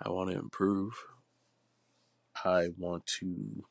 I 0.00 0.10
want 0.10 0.30
to 0.30 0.36
improve. 0.36 0.92
I 2.44 2.68
want 2.76 3.06
to 3.20 3.64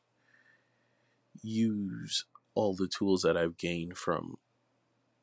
use 1.40 2.24
all 2.56 2.74
the 2.74 2.88
tools 2.88 3.22
that 3.22 3.36
I've 3.36 3.56
gained 3.56 3.96
from 3.96 4.38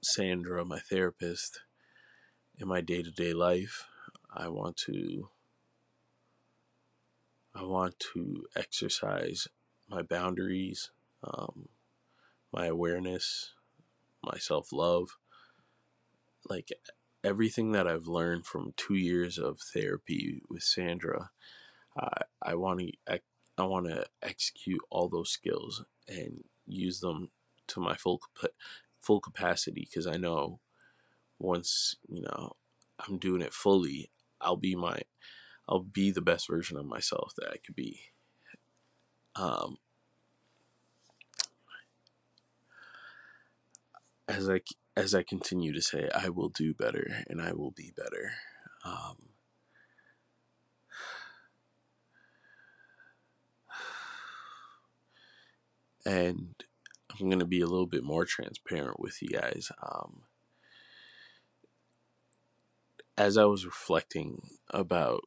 Sandra, 0.02 0.64
my 0.64 0.80
therapist, 0.80 1.60
in 2.58 2.70
my 2.70 2.80
day 2.80 3.04
to 3.04 3.12
day 3.12 3.34
life. 3.34 3.84
I 4.34 4.48
want 4.48 4.78
to 4.86 5.28
I 7.54 7.64
want 7.64 8.00
to 8.14 8.46
exercise 8.56 9.50
my 9.90 10.04
boundaries, 10.04 10.90
um, 11.22 11.68
my 12.54 12.68
awareness, 12.68 13.52
my 14.24 14.38
self 14.38 14.72
love. 14.72 15.18
Like 16.50 16.72
everything 17.24 17.72
that 17.74 17.88
I've 17.88 18.08
learned 18.08 18.46
from 18.46 18.74
two 18.78 18.96
years 18.96 19.38
of 19.38 19.60
therapy 19.60 20.42
with 20.50 20.64
Sandra, 20.64 21.30
I 21.98 22.24
I 22.42 22.56
want 22.56 22.80
to 22.82 22.92
I 23.58 23.64
want 23.64 23.88
to 23.88 24.06
execute 24.22 24.82
all 24.90 25.10
those 25.10 25.30
skills 25.30 25.84
and 26.08 26.44
use 26.66 27.00
them 27.00 27.30
to 27.68 27.80
my 27.80 27.96
full 27.96 28.22
full 29.00 29.20
capacity 29.20 29.88
because 29.90 30.08
I 30.08 30.18
know 30.18 30.60
once 31.40 31.96
you 32.08 32.22
know 32.22 32.54
I'm 33.08 33.18
doing 33.18 33.42
it 33.42 33.54
fully, 33.54 34.10
I'll 34.40 34.58
be 34.58 34.76
my 34.76 35.02
I'll 35.68 35.80
be 35.84 36.12
the 36.12 36.22
best 36.22 36.48
version 36.50 36.78
of 36.78 36.86
myself 36.86 37.34
that 37.38 37.50
I 37.52 37.58
could 37.66 37.76
be. 37.76 38.02
Um, 39.36 39.78
as 44.28 44.50
I 44.50 44.62
as 44.96 45.16
I 45.16 45.24
continue 45.24 45.74
to 45.74 45.82
say, 45.82 46.10
I 46.14 46.30
will 46.30 46.50
do 46.50 46.74
better 46.74 47.24
and 47.28 47.42
I 47.42 47.54
will 47.54 47.72
be 47.72 47.92
better. 47.96 48.34
Um, 48.84 49.18
and 56.06 56.56
I'm 57.10 57.30
going 57.30 57.40
to 57.40 57.46
be 57.46 57.62
a 57.62 57.68
little 57.68 57.86
bit 57.86 58.04
more 58.04 58.26
transparent 58.26 59.00
with 59.00 59.22
you 59.22 59.30
guys. 59.30 59.72
Um, 59.82 60.24
as 63.18 63.38
I 63.38 63.46
was 63.46 63.66
reflecting 63.66 64.42
about 64.70 65.22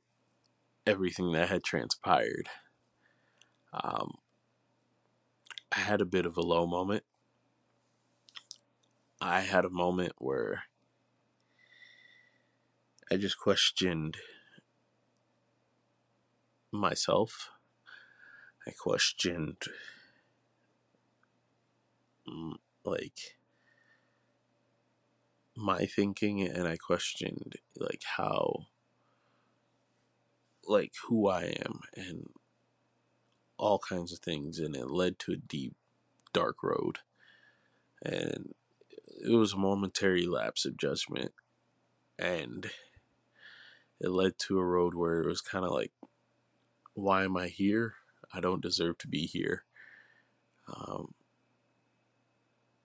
everything 0.87 1.33
that 1.33 1.49
had 1.49 1.63
transpired, 1.63 2.49
um, 3.73 4.19
I 5.73 5.81
had 5.81 6.01
a 6.01 6.07
bit 6.07 6.27
of 6.27 6.37
a 6.37 6.43
low 6.43 6.67
moment. 6.67 7.05
I 9.27 9.41
had 9.41 9.65
a 9.65 9.71
moment 9.71 10.13
where 10.19 10.65
I 13.11 13.17
just 13.17 13.39
questioned 13.39 14.19
myself. 16.71 17.49
I 18.67 18.73
questioned, 18.79 19.63
like, 22.85 23.39
my 25.57 25.87
thinking, 25.87 26.43
and 26.43 26.69
I 26.69 26.77
questioned, 26.77 27.55
like, 27.79 28.03
how, 28.19 28.67
like, 30.67 30.93
who 31.09 31.31
I 31.31 31.45
am, 31.65 31.81
and 31.97 32.29
all 33.57 33.79
kinds 33.79 34.13
of 34.13 34.19
things, 34.19 34.59
and 34.59 34.77
it 34.77 34.91
led 34.91 35.19
to 35.21 35.33
a 35.33 35.37
deep, 35.37 35.77
dark 36.35 36.63
road. 36.63 36.99
And 38.05 38.53
it 39.25 39.35
was 39.35 39.53
a 39.53 39.59
momentary 39.59 40.27
lapse 40.27 40.65
of 40.65 40.77
judgment 40.77 41.33
and 42.19 42.71
it 44.01 44.11
led 44.11 44.39
to 44.39 44.59
a 44.59 44.65
road 44.65 44.95
where 44.95 45.21
it 45.21 45.27
was 45.27 45.41
kind 45.41 45.65
of 45.65 45.71
like 45.71 45.93
why 46.95 47.25
am 47.25 47.37
i 47.37 47.49
here? 47.49 47.95
I 48.33 48.41
don't 48.41 48.63
deserve 48.63 48.99
to 48.99 49.09
be 49.09 49.27
here. 49.27 49.65
Um, 50.69 51.15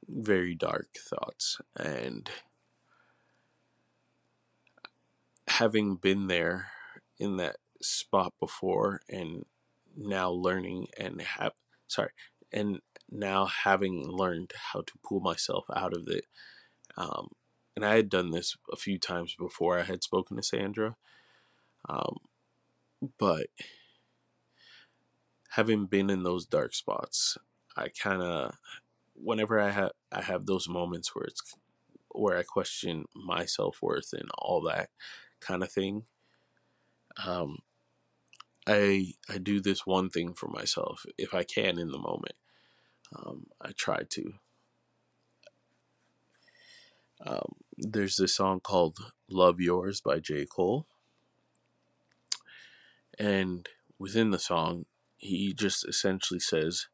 very 0.08 0.56
dark 0.56 0.88
thoughts 0.98 1.60
and 1.78 2.30
having 5.48 5.96
been 5.96 6.28
there 6.28 6.70
in 7.20 7.38
that 7.38 7.58
spot 7.82 8.34
before 8.40 9.02
and 9.10 9.46
now 9.96 10.30
learning 10.30 10.88
and 10.98 11.22
have 11.22 11.54
sorry 11.88 12.10
and 12.52 12.80
now 13.12 13.46
having 13.46 14.08
learned 14.08 14.52
how 14.74 14.82
to 14.82 14.94
pull 15.04 15.20
myself 15.20 15.66
out 15.76 15.96
of 15.96 16.08
it 16.08 16.26
um, 16.98 17.30
and 17.76 17.86
i 17.86 17.96
had 17.96 18.10
done 18.10 18.32
this 18.32 18.58
a 18.72 18.76
few 18.76 18.98
times 18.98 19.36
before 19.38 19.80
i 19.80 19.84
had 19.84 20.04
spoken 20.04 20.38
to 20.38 20.44
sandra 20.44 20.96
um, 21.88 22.18
but 23.18 23.48
having 25.52 25.86
been 25.86 26.10
in 26.10 26.24
those 26.24 26.46
dark 26.46 26.74
spots 26.74 27.38
i 27.76 27.88
kind 27.90 28.22
of 28.22 28.56
whenever 29.16 29.60
i 29.60 29.70
have 29.70 29.92
i 30.12 30.22
have 30.22 30.46
those 30.46 30.70
moments 30.70 31.16
where 31.16 31.26
it's 31.26 31.56
where 32.10 32.38
i 32.38 32.44
question 32.44 33.06
my 33.16 33.46
self-worth 33.46 34.14
and 34.14 34.30
all 34.38 34.62
that 34.62 34.90
kind 35.40 35.64
of 35.64 35.72
thing 35.72 36.04
um, 37.26 37.58
I 38.68 39.14
I 39.28 39.38
do 39.40 39.60
this 39.62 39.86
one 39.86 40.10
thing 40.10 40.34
for 40.34 40.48
myself 40.48 41.06
if 41.18 41.34
I 41.34 41.44
can 41.44 41.80
in 41.80 41.90
the 41.90 41.98
moment. 41.98 42.36
Um, 43.16 43.48
I 43.62 43.72
try 43.72 44.04
to. 44.10 44.34
Um, 47.26 47.56
there's 47.78 48.16
this 48.18 48.36
song 48.36 48.60
called 48.60 48.98
"Love 49.30 49.60
Yours" 49.60 50.02
by 50.02 50.20
J. 50.20 50.46
Cole, 50.46 50.88
and 53.18 53.68
within 53.98 54.32
the 54.32 54.40
song, 54.40 54.86
he 55.18 55.54
just 55.54 55.88
essentially 55.88 56.40
says, 56.40 56.88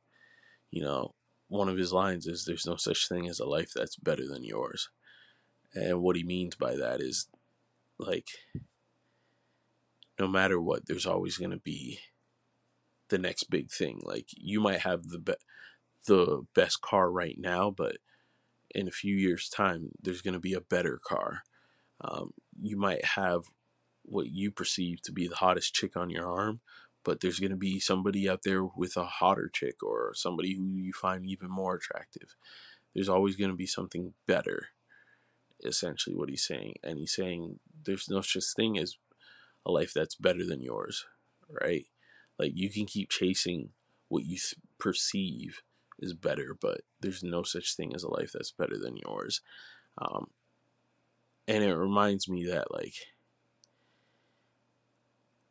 you 0.71 0.81
know, 0.81 1.13
one 1.47 1.69
of 1.69 1.77
his 1.77 1.93
lines 1.93 2.25
is, 2.27 2.45
"There's 2.45 2.65
no 2.65 2.75
such 2.75 3.07
thing 3.07 3.27
as 3.27 3.39
a 3.39 3.45
life 3.45 3.71
that's 3.75 3.97
better 3.97 4.27
than 4.27 4.43
yours," 4.43 4.89
and 5.73 6.01
what 6.01 6.15
he 6.15 6.23
means 6.23 6.55
by 6.55 6.75
that 6.75 7.01
is, 7.01 7.27
like, 7.99 8.29
no 10.17 10.27
matter 10.27 10.59
what, 10.59 10.87
there's 10.87 11.05
always 11.05 11.37
going 11.37 11.51
to 11.51 11.57
be 11.57 11.99
the 13.09 13.17
next 13.17 13.49
big 13.49 13.71
thing. 13.71 14.01
Like 14.03 14.27
you 14.31 14.59
might 14.59 14.81
have 14.81 15.07
the 15.09 15.19
be- 15.19 15.33
the 16.05 16.45
best 16.53 16.81
car 16.81 17.11
right 17.11 17.35
now, 17.37 17.71
but 17.71 17.97
in 18.73 18.87
a 18.87 18.91
few 18.91 19.15
years' 19.15 19.49
time, 19.49 19.91
there's 20.01 20.21
going 20.21 20.33
to 20.33 20.39
be 20.39 20.53
a 20.53 20.61
better 20.61 20.99
car. 21.03 21.43
Um, 22.01 22.31
you 22.61 22.77
might 22.77 23.03
have 23.05 23.43
what 24.03 24.27
you 24.27 24.51
perceive 24.51 25.01
to 25.03 25.11
be 25.11 25.27
the 25.27 25.35
hottest 25.35 25.73
chick 25.73 25.95
on 25.95 26.09
your 26.09 26.29
arm, 26.29 26.59
but 27.03 27.21
there's 27.21 27.39
going 27.39 27.51
to 27.51 27.57
be 27.57 27.79
somebody 27.79 28.29
out 28.29 28.41
there 28.43 28.63
with 28.63 28.97
a 28.97 29.05
hotter 29.05 29.49
chick 29.53 29.81
or 29.83 30.11
somebody 30.13 30.55
who 30.55 30.75
you 30.75 30.93
find 30.93 31.25
even 31.25 31.49
more 31.49 31.75
attractive. 31.75 32.35
There's 32.93 33.09
always 33.09 33.35
going 33.35 33.51
to 33.51 33.55
be 33.55 33.67
something 33.67 34.13
better, 34.27 34.69
essentially, 35.63 36.15
what 36.15 36.29
he's 36.29 36.45
saying. 36.45 36.75
And 36.83 36.97
he's 36.97 37.15
saying 37.15 37.59
there's 37.85 38.09
no 38.09 38.21
such 38.21 38.43
thing 38.55 38.77
as 38.77 38.97
a 39.65 39.71
life 39.71 39.93
that's 39.93 40.15
better 40.15 40.45
than 40.45 40.61
yours, 40.61 41.05
right? 41.61 41.85
Like 42.37 42.51
you 42.55 42.69
can 42.69 42.85
keep 42.85 43.09
chasing 43.09 43.69
what 44.09 44.25
you 44.25 44.37
perceive 44.79 45.61
is 45.99 46.13
better, 46.13 46.55
but 46.59 46.81
there's 46.99 47.23
no 47.23 47.43
such 47.43 47.75
thing 47.75 47.93
as 47.95 48.03
a 48.03 48.11
life 48.11 48.31
that's 48.33 48.51
better 48.51 48.77
than 48.77 48.97
yours. 48.97 49.41
Um, 49.97 50.27
and 51.47 51.63
it 51.63 51.75
reminds 51.75 52.27
me 52.27 52.45
that 52.47 52.71
like 52.71 52.95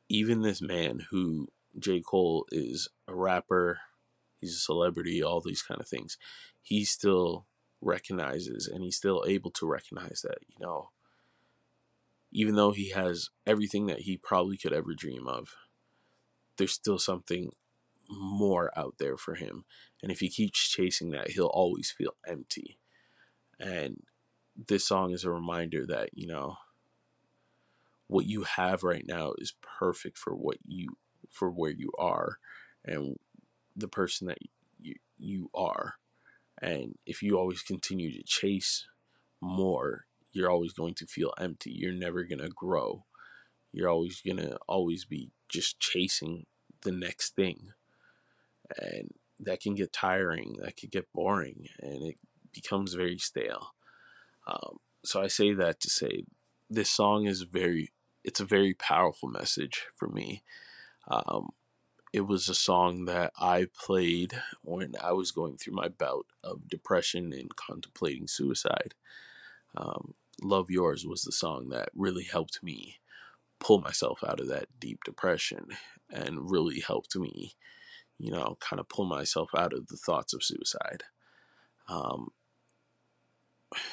even 0.08 0.42
this 0.42 0.60
man 0.60 1.06
who 1.10 1.48
J. 1.78 2.00
Cole 2.00 2.46
is 2.52 2.88
a 3.08 3.14
rapper, 3.14 3.80
he's 4.40 4.54
a 4.54 4.58
celebrity, 4.58 5.22
all 5.22 5.40
these 5.40 5.62
kind 5.62 5.80
of 5.80 5.88
things, 5.88 6.18
he 6.62 6.84
still 6.84 7.46
recognizes 7.80 8.66
and 8.66 8.82
he's 8.82 8.96
still 8.96 9.24
able 9.26 9.50
to 9.52 9.66
recognize 9.66 10.22
that, 10.22 10.38
you 10.48 10.56
know, 10.60 10.90
even 12.32 12.56
though 12.56 12.72
he 12.72 12.90
has 12.90 13.30
everything 13.46 13.86
that 13.86 14.00
he 14.00 14.16
probably 14.16 14.56
could 14.56 14.72
ever 14.72 14.94
dream 14.94 15.28
of, 15.28 15.54
there's 16.56 16.72
still 16.72 16.98
something 16.98 17.50
more 18.10 18.70
out 18.76 18.94
there 18.98 19.16
for 19.16 19.34
him. 19.34 19.64
And 20.02 20.12
if 20.12 20.20
he 20.20 20.28
keeps 20.28 20.68
chasing 20.68 21.10
that, 21.10 21.30
he'll 21.30 21.46
always 21.46 21.90
feel 21.90 22.16
empty. 22.26 22.78
And 23.58 24.02
this 24.68 24.86
song 24.86 25.12
is 25.12 25.24
a 25.24 25.30
reminder 25.30 25.86
that, 25.86 26.10
you 26.12 26.26
know, 26.26 26.56
what 28.06 28.26
you 28.26 28.42
have 28.44 28.82
right 28.82 29.04
now 29.06 29.32
is 29.38 29.54
perfect 29.62 30.18
for 30.18 30.34
what 30.34 30.58
you 30.64 30.96
for 31.30 31.50
where 31.50 31.70
you 31.70 31.90
are 31.98 32.38
and 32.84 33.16
the 33.74 33.88
person 33.88 34.28
that 34.28 34.38
you 34.78 34.94
you 35.18 35.50
are. 35.54 35.94
And 36.60 36.96
if 37.06 37.22
you 37.22 37.38
always 37.38 37.62
continue 37.62 38.12
to 38.12 38.22
chase 38.22 38.86
more, 39.40 40.06
you're 40.32 40.50
always 40.50 40.72
going 40.72 40.94
to 40.94 41.06
feel 41.06 41.32
empty. 41.38 41.70
You're 41.70 41.92
never 41.92 42.24
going 42.24 42.40
to 42.40 42.48
grow. 42.48 43.04
You're 43.72 43.88
always 43.88 44.20
going 44.20 44.36
to 44.36 44.56
always 44.68 45.04
be 45.04 45.30
just 45.48 45.80
chasing 45.80 46.46
the 46.82 46.92
next 46.92 47.34
thing. 47.34 47.72
And 48.78 49.12
that 49.40 49.60
can 49.60 49.74
get 49.74 49.92
tiring, 49.92 50.56
that 50.62 50.76
can 50.76 50.90
get 50.90 51.12
boring, 51.12 51.68
and 51.80 52.02
it 52.04 52.16
becomes 52.52 52.94
very 52.94 53.18
stale. 53.18 53.74
Um, 54.46 54.78
so 55.04 55.22
I 55.22 55.26
say 55.26 55.52
that 55.54 55.80
to 55.80 55.90
say 55.90 56.24
this 56.70 56.90
song 56.90 57.26
is 57.26 57.42
very, 57.42 57.92
it's 58.22 58.40
a 58.40 58.44
very 58.44 58.74
powerful 58.74 59.28
message 59.28 59.86
for 59.94 60.08
me. 60.08 60.42
Um, 61.08 61.50
it 62.12 62.26
was 62.26 62.48
a 62.48 62.54
song 62.54 63.06
that 63.06 63.32
I 63.36 63.66
played 63.76 64.40
when 64.62 64.94
I 65.02 65.12
was 65.12 65.32
going 65.32 65.56
through 65.56 65.74
my 65.74 65.88
bout 65.88 66.26
of 66.44 66.68
depression 66.68 67.32
and 67.32 67.56
contemplating 67.56 68.28
suicide. 68.28 68.94
Um, 69.76 70.14
Love 70.40 70.70
Yours 70.70 71.04
was 71.04 71.22
the 71.22 71.32
song 71.32 71.70
that 71.70 71.88
really 71.94 72.24
helped 72.24 72.62
me 72.62 73.00
pull 73.58 73.80
myself 73.80 74.22
out 74.26 74.40
of 74.40 74.48
that 74.48 74.68
deep 74.78 75.02
depression 75.04 75.66
and 76.10 76.50
really 76.50 76.80
helped 76.80 77.16
me, 77.16 77.54
you 78.18 78.30
know, 78.30 78.56
kind 78.60 78.80
of 78.80 78.88
pull 78.88 79.04
myself 79.04 79.50
out 79.56 79.72
of 79.72 79.88
the 79.88 79.96
thoughts 79.96 80.32
of 80.32 80.42
suicide. 80.42 81.04
Um, 81.88 82.30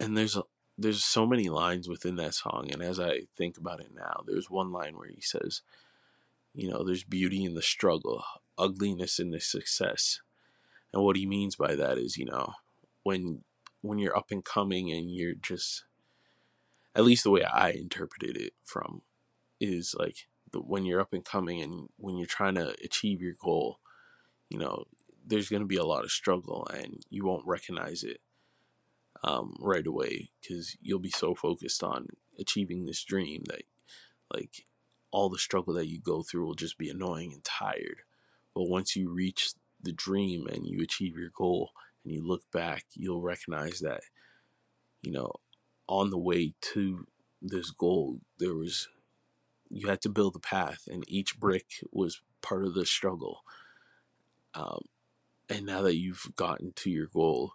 and 0.00 0.16
there's 0.16 0.36
a, 0.36 0.42
there's 0.78 1.04
so 1.04 1.26
many 1.26 1.48
lines 1.48 1.88
within 1.88 2.16
that 2.16 2.34
song 2.34 2.68
and 2.72 2.82
as 2.82 3.00
i 3.00 3.20
think 3.36 3.56
about 3.56 3.80
it 3.80 3.90
now 3.94 4.22
there's 4.26 4.50
one 4.50 4.72
line 4.72 4.96
where 4.96 5.08
he 5.08 5.20
says 5.20 5.62
you 6.54 6.68
know 6.68 6.84
there's 6.84 7.04
beauty 7.04 7.44
in 7.44 7.54
the 7.54 7.62
struggle 7.62 8.22
ugliness 8.58 9.18
in 9.18 9.30
the 9.30 9.40
success 9.40 10.20
and 10.92 11.02
what 11.02 11.16
he 11.16 11.26
means 11.26 11.56
by 11.56 11.74
that 11.74 11.98
is 11.98 12.16
you 12.16 12.24
know 12.24 12.52
when 13.02 13.42
when 13.82 13.98
you're 13.98 14.16
up 14.16 14.30
and 14.30 14.44
coming 14.44 14.90
and 14.90 15.10
you're 15.10 15.34
just 15.34 15.84
at 16.94 17.04
least 17.04 17.24
the 17.24 17.30
way 17.30 17.44
i 17.44 17.70
interpreted 17.70 18.36
it 18.36 18.52
from 18.62 19.02
is 19.60 19.94
like 19.98 20.26
when 20.64 20.84
you're 20.84 21.00
up 21.00 21.12
and 21.12 21.24
coming 21.24 21.60
and 21.60 21.88
when 21.96 22.16
you're 22.16 22.26
trying 22.26 22.54
to 22.54 22.74
achieve 22.84 23.20
your 23.20 23.34
goal 23.40 23.78
you 24.48 24.58
know 24.58 24.84
there's 25.26 25.48
going 25.48 25.62
to 25.62 25.66
be 25.66 25.76
a 25.76 25.84
lot 25.84 26.04
of 26.04 26.10
struggle 26.10 26.68
and 26.72 27.02
you 27.10 27.24
won't 27.24 27.46
recognize 27.46 28.04
it 28.04 28.20
um, 29.24 29.56
right 29.58 29.86
away 29.86 30.30
because 30.40 30.76
you'll 30.80 30.98
be 30.98 31.10
so 31.10 31.34
focused 31.34 31.82
on 31.82 32.06
achieving 32.38 32.84
this 32.84 33.02
dream 33.02 33.42
that 33.48 33.62
like 34.32 34.66
all 35.10 35.28
the 35.28 35.38
struggle 35.38 35.74
that 35.74 35.88
you 35.88 36.00
go 36.00 36.22
through 36.22 36.44
will 36.44 36.54
just 36.54 36.78
be 36.78 36.90
annoying 36.90 37.32
and 37.32 37.44
tired. 37.44 38.02
But 38.54 38.64
once 38.64 38.96
you 38.96 39.10
reach 39.10 39.52
the 39.82 39.92
dream 39.92 40.46
and 40.46 40.66
you 40.66 40.82
achieve 40.82 41.16
your 41.16 41.30
goal 41.36 41.70
and 42.04 42.12
you 42.12 42.26
look 42.26 42.42
back, 42.52 42.84
you'll 42.94 43.22
recognize 43.22 43.80
that, 43.80 44.02
you 45.02 45.12
know, 45.12 45.32
on 45.88 46.10
the 46.10 46.18
way 46.18 46.54
to 46.60 47.06
this 47.40 47.70
goal, 47.70 48.20
there 48.38 48.54
was, 48.54 48.88
you 49.70 49.88
had 49.88 50.00
to 50.02 50.08
build 50.08 50.36
a 50.36 50.40
path 50.40 50.88
and 50.90 51.04
each 51.08 51.38
brick 51.38 51.66
was 51.92 52.22
part 52.42 52.64
of 52.64 52.74
the 52.74 52.86
struggle. 52.86 53.42
Um, 54.54 54.80
and 55.48 55.66
now 55.66 55.82
that 55.82 55.96
you've 55.96 56.32
gotten 56.36 56.72
to 56.76 56.90
your 56.90 57.06
goal, 57.06 57.52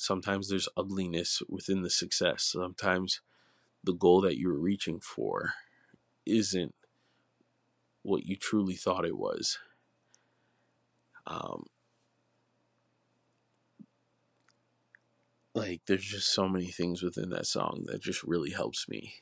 Sometimes 0.00 0.48
there's 0.48 0.68
ugliness 0.78 1.42
within 1.46 1.82
the 1.82 1.90
success. 1.90 2.44
Sometimes 2.44 3.20
the 3.84 3.92
goal 3.92 4.22
that 4.22 4.38
you're 4.38 4.56
reaching 4.58 4.98
for 4.98 5.52
isn't 6.24 6.74
what 8.00 8.24
you 8.24 8.36
truly 8.36 8.76
thought 8.76 9.04
it 9.04 9.18
was. 9.18 9.58
Um, 11.26 11.66
like 15.54 15.82
there's 15.86 16.06
just 16.06 16.32
so 16.32 16.48
many 16.48 16.68
things 16.68 17.02
within 17.02 17.28
that 17.28 17.44
song 17.44 17.84
that 17.88 18.00
just 18.00 18.22
really 18.22 18.52
helps 18.52 18.88
me 18.88 19.16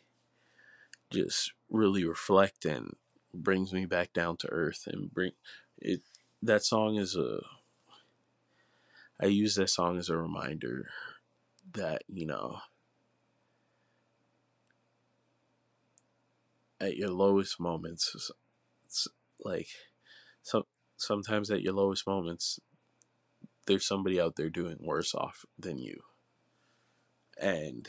just 1.10 1.54
really 1.70 2.04
reflect 2.04 2.64
and 2.64 2.94
brings 3.34 3.72
me 3.72 3.84
back 3.84 4.12
down 4.12 4.36
to 4.36 4.48
earth 4.50 4.84
and 4.86 5.12
bring 5.12 5.32
it 5.78 6.00
that 6.42 6.64
song 6.64 6.96
is 6.96 7.14
a 7.16 7.40
I 9.20 9.26
use 9.26 9.56
that 9.56 9.70
song 9.70 9.98
as 9.98 10.08
a 10.08 10.16
reminder 10.16 10.90
that, 11.72 12.02
you 12.06 12.24
know, 12.24 12.60
at 16.80 16.96
your 16.96 17.10
lowest 17.10 17.58
moments, 17.58 18.12
it's, 18.84 19.08
like 19.40 19.68
some 20.42 20.64
sometimes 20.96 21.50
at 21.50 21.62
your 21.62 21.74
lowest 21.74 22.06
moments, 22.06 22.60
there's 23.66 23.86
somebody 23.86 24.20
out 24.20 24.36
there 24.36 24.50
doing 24.50 24.76
worse 24.80 25.14
off 25.14 25.44
than 25.58 25.78
you. 25.78 26.00
And 27.40 27.88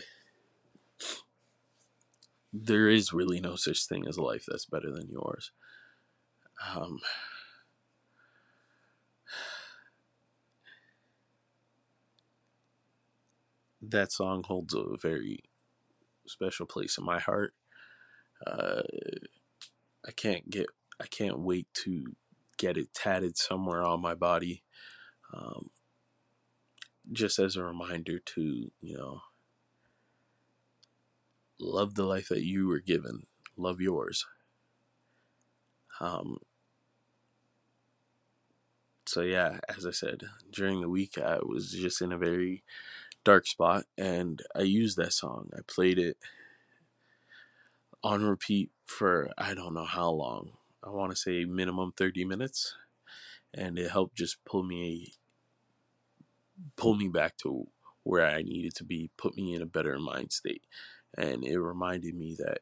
there 2.52 2.90
is 2.90 3.14
really 3.14 3.40
no 3.40 3.56
such 3.56 3.86
thing 3.86 4.08
as 4.08 4.18
a 4.18 4.24
life 4.24 4.46
that's 4.48 4.66
better 4.66 4.92
than 4.92 5.10
yours. 5.10 5.52
Um, 6.76 7.00
that 13.82 14.12
song 14.12 14.44
holds 14.44 14.74
a 14.74 14.98
very 15.02 15.40
special 16.28 16.66
place 16.66 16.98
in 16.98 17.06
my 17.06 17.20
heart. 17.20 17.54
Uh, 18.46 18.82
I 20.06 20.12
can't 20.12 20.50
get, 20.50 20.68
I 21.00 21.06
can't 21.08 21.40
wait 21.40 21.68
to 21.86 22.16
get 22.58 22.78
it 22.78 22.94
tatted 22.94 23.38
somewhere 23.38 23.84
on 23.84 24.02
my 24.02 24.16
body. 24.16 24.64
Um, 25.34 25.70
just 27.12 27.40
as 27.40 27.56
a 27.56 27.64
reminder 27.64 28.20
to, 28.20 28.72
you 28.82 28.98
know, 28.98 29.22
love 31.60 31.96
the 31.96 32.06
life 32.06 32.30
that 32.30 32.44
you 32.44 32.68
were 32.68 32.80
given, 32.80 33.26
love 33.58 33.82
yours. 33.82 34.26
Um, 36.00 36.38
so 39.06 39.22
yeah, 39.22 39.60
as 39.76 39.86
I 39.86 39.92
said, 39.92 40.24
during 40.52 40.82
the 40.82 40.90
week 40.90 41.18
I 41.18 41.40
was 41.40 41.72
just 41.72 42.02
in 42.02 42.12
a 42.12 42.18
very 42.18 42.64
dark 43.24 43.48
spot 43.48 43.86
and 43.98 44.42
I 44.56 44.62
used 44.62 44.98
that 44.98 45.14
song. 45.14 45.50
I 45.56 45.62
played 45.68 46.00
it 46.00 46.18
on 48.04 48.24
repeat 48.24 48.72
for 48.86 49.30
I 49.38 49.54
don't 49.54 49.74
know 49.74 49.86
how 49.86 50.10
long. 50.12 50.54
I 50.84 50.90
want 50.90 51.12
to 51.12 51.18
say 51.18 51.46
minimum 51.46 51.94
30 51.98 52.26
minutes 52.26 52.76
and 53.54 53.78
it 53.80 53.92
helped 53.92 54.16
just 54.18 54.44
pull 54.46 54.64
me 54.64 55.14
pull 56.76 56.96
me 56.96 57.08
back 57.08 57.38
to 57.38 57.68
where 58.04 58.26
I 58.26 58.42
needed 58.42 58.76
to 58.76 58.84
be, 58.84 59.12
put 59.18 59.36
me 59.36 59.54
in 59.54 59.62
a 59.62 59.66
better 59.68 59.98
mind 60.00 60.32
state. 60.32 60.64
And 61.18 61.44
it 61.44 61.60
reminded 61.60 62.16
me 62.16 62.36
that 62.40 62.60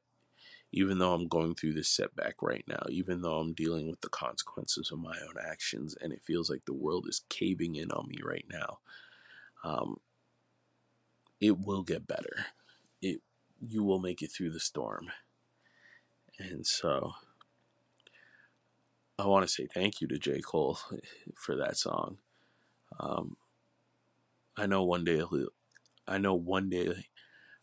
even 0.72 1.00
though 1.00 1.14
I'm 1.14 1.28
going 1.28 1.56
through 1.56 1.74
this 1.74 1.90
setback 1.90 2.42
right 2.42 2.64
now, 2.68 2.84
even 2.90 3.22
though 3.22 3.38
I'm 3.38 3.54
dealing 3.54 3.90
with 3.90 4.02
the 4.02 4.10
consequences 4.10 4.92
of 4.92 5.00
my 5.00 5.16
own 5.22 5.36
actions 5.44 5.96
and 6.00 6.12
it 6.12 6.24
feels 6.24 6.50
like 6.50 6.66
the 6.66 6.74
world 6.74 7.08
is 7.08 7.24
caving 7.30 7.76
in 7.76 7.92
on 7.92 8.08
me 8.08 8.18
right 8.24 8.46
now, 8.52 8.80
um, 9.64 9.98
it 11.40 11.60
will 11.60 11.84
get 11.84 12.08
better. 12.08 12.48
It 13.02 13.22
you 13.60 13.84
will 13.84 14.00
make 14.00 14.22
it 14.22 14.32
through 14.32 14.52
the 14.52 14.60
storm. 14.60 15.10
And 16.40 16.66
so 16.66 17.14
I 19.18 19.26
want 19.26 19.48
to 19.48 19.52
say 19.52 19.68
thank 19.74 20.02
you 20.02 20.08
to 20.10 20.20
J. 20.20 20.42
Cole 20.42 20.80
for 21.36 21.56
that 21.56 21.78
song. 21.78 22.18
Um, 23.00 23.38
I 24.56 24.66
know 24.66 24.84
one 24.84 25.04
day 25.04 25.22
I 26.08 26.18
know 26.18 26.36
one 26.36 26.70
day, 26.70 27.06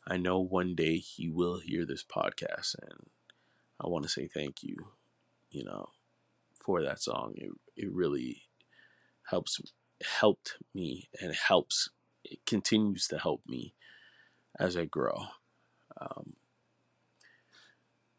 I 0.06 0.16
know 0.16 0.38
one 0.38 0.74
day 0.74 0.98
he 0.98 1.30
will 1.30 1.60
hear 1.60 1.86
this 1.86 2.04
podcast, 2.04 2.76
and 2.80 3.06
I 3.80 3.88
want 3.88 4.04
to 4.04 4.10
say 4.10 4.28
thank 4.28 4.62
you, 4.62 4.76
you 5.50 5.64
know, 5.64 5.88
for 6.54 6.82
that 6.82 7.00
song. 7.00 7.34
It 7.36 7.50
it 7.76 7.90
really 7.92 8.42
helps 9.30 9.60
helped 10.20 10.56
me 10.74 11.08
and 11.20 11.34
helps 11.34 11.88
it 12.24 12.44
continues 12.46 13.06
to 13.08 13.18
help 13.18 13.42
me 13.46 13.74
as 14.58 14.76
I 14.76 14.84
grow. 14.84 15.26
Um, 16.00 16.34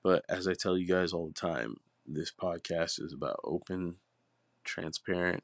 but 0.04 0.24
as 0.30 0.48
I 0.48 0.54
tell 0.54 0.78
you 0.78 0.88
guys 0.88 1.14
all 1.14 1.28
the 1.28 1.34
time, 1.34 1.78
this 2.06 2.32
podcast 2.32 3.02
is 3.02 3.14
about 3.14 3.40
open, 3.44 3.96
transparent, 4.64 5.44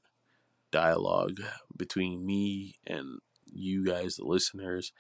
dialogue 0.72 1.42
between 1.76 2.26
me 2.26 2.76
and 2.86 3.20
you 3.46 3.84
guys, 3.84 4.16
the 4.16 4.26
listeners. 4.26 4.94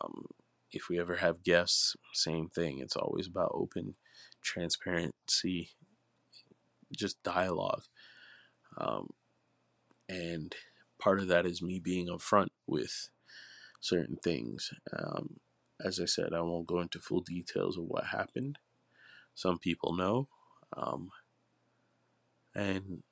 Um, 0.00 0.26
if 0.74 0.88
we 0.88 0.98
ever 0.98 1.16
have 1.16 1.42
guests, 1.42 1.96
same 2.12 2.48
thing. 2.48 2.78
It's 2.78 2.96
always 2.96 3.26
about 3.26 3.52
open 3.54 3.94
transparency, 4.42 5.70
just 6.96 7.22
dialogue. 7.22 7.84
Um, 8.78 9.10
and 10.08 10.54
part 10.98 11.20
of 11.20 11.28
that 11.28 11.46
is 11.46 11.62
me 11.62 11.78
being 11.78 12.08
upfront 12.08 12.48
with 12.66 13.08
certain 13.80 14.16
things. 14.16 14.70
Um, 14.96 15.40
as 15.84 16.00
I 16.00 16.04
said, 16.04 16.32
I 16.32 16.40
won't 16.40 16.66
go 16.66 16.80
into 16.80 17.00
full 17.00 17.20
details 17.20 17.76
of 17.76 17.84
what 17.84 18.06
happened. 18.06 18.58
Some 19.34 19.58
people 19.58 19.94
know. 19.94 20.28
Um, 20.76 21.10
and 22.54 23.02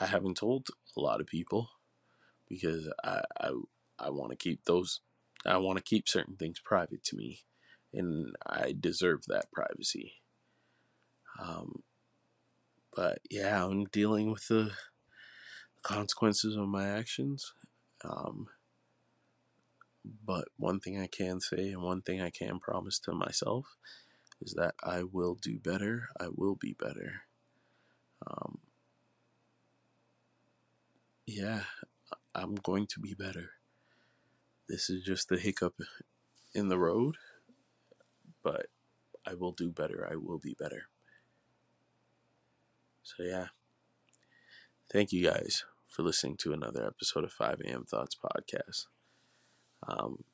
I 0.00 0.06
haven't 0.06 0.36
told 0.36 0.68
a 0.96 1.00
lot 1.00 1.20
of 1.20 1.26
people 1.26 1.70
because 2.48 2.88
I, 3.02 3.22
I, 3.40 3.50
I 3.98 4.10
want 4.10 4.30
to 4.30 4.36
keep 4.36 4.64
those, 4.64 5.00
I 5.46 5.58
want 5.58 5.78
to 5.78 5.84
keep 5.84 6.08
certain 6.08 6.36
things 6.36 6.60
private 6.60 7.02
to 7.04 7.16
me. 7.16 7.40
And 7.92 8.34
I 8.46 8.74
deserve 8.78 9.24
that 9.28 9.50
privacy. 9.52 10.14
Um, 11.40 11.82
but 12.94 13.20
yeah, 13.30 13.64
I'm 13.64 13.84
dealing 13.86 14.30
with 14.30 14.48
the 14.48 14.72
consequences 15.82 16.56
of 16.56 16.68
my 16.68 16.88
actions. 16.88 17.52
Um, 18.04 18.48
but 20.24 20.48
one 20.56 20.80
thing 20.80 21.00
I 21.00 21.06
can 21.06 21.40
say 21.40 21.70
and 21.70 21.82
one 21.82 22.02
thing 22.02 22.20
I 22.20 22.30
can 22.30 22.58
promise 22.58 22.98
to 23.00 23.12
myself 23.12 23.66
is 24.40 24.54
that 24.54 24.74
I 24.82 25.02
will 25.02 25.34
do 25.34 25.58
better. 25.58 26.08
I 26.20 26.28
will 26.34 26.54
be 26.54 26.74
better. 26.78 27.22
Um, 28.26 28.58
yeah, 31.26 31.62
I'm 32.34 32.54
going 32.54 32.86
to 32.88 33.00
be 33.00 33.14
better. 33.14 33.50
This 34.68 34.90
is 34.90 35.02
just 35.02 35.28
the 35.28 35.38
hiccup 35.38 35.80
in 36.54 36.68
the 36.68 36.78
road, 36.78 37.16
but 38.42 38.66
I 39.26 39.34
will 39.34 39.52
do 39.52 39.70
better. 39.70 40.06
I 40.10 40.16
will 40.16 40.38
be 40.38 40.54
better. 40.58 40.88
So, 43.02 43.22
yeah. 43.22 43.46
Thank 44.92 45.12
you 45.12 45.24
guys 45.24 45.64
for 45.86 46.02
listening 46.02 46.36
to 46.38 46.52
another 46.52 46.86
episode 46.86 47.24
of 47.24 47.32
5 47.32 47.60
a.m. 47.64 47.84
Thoughts 47.84 48.16
Podcast. 48.22 48.86
Um, 49.86 50.24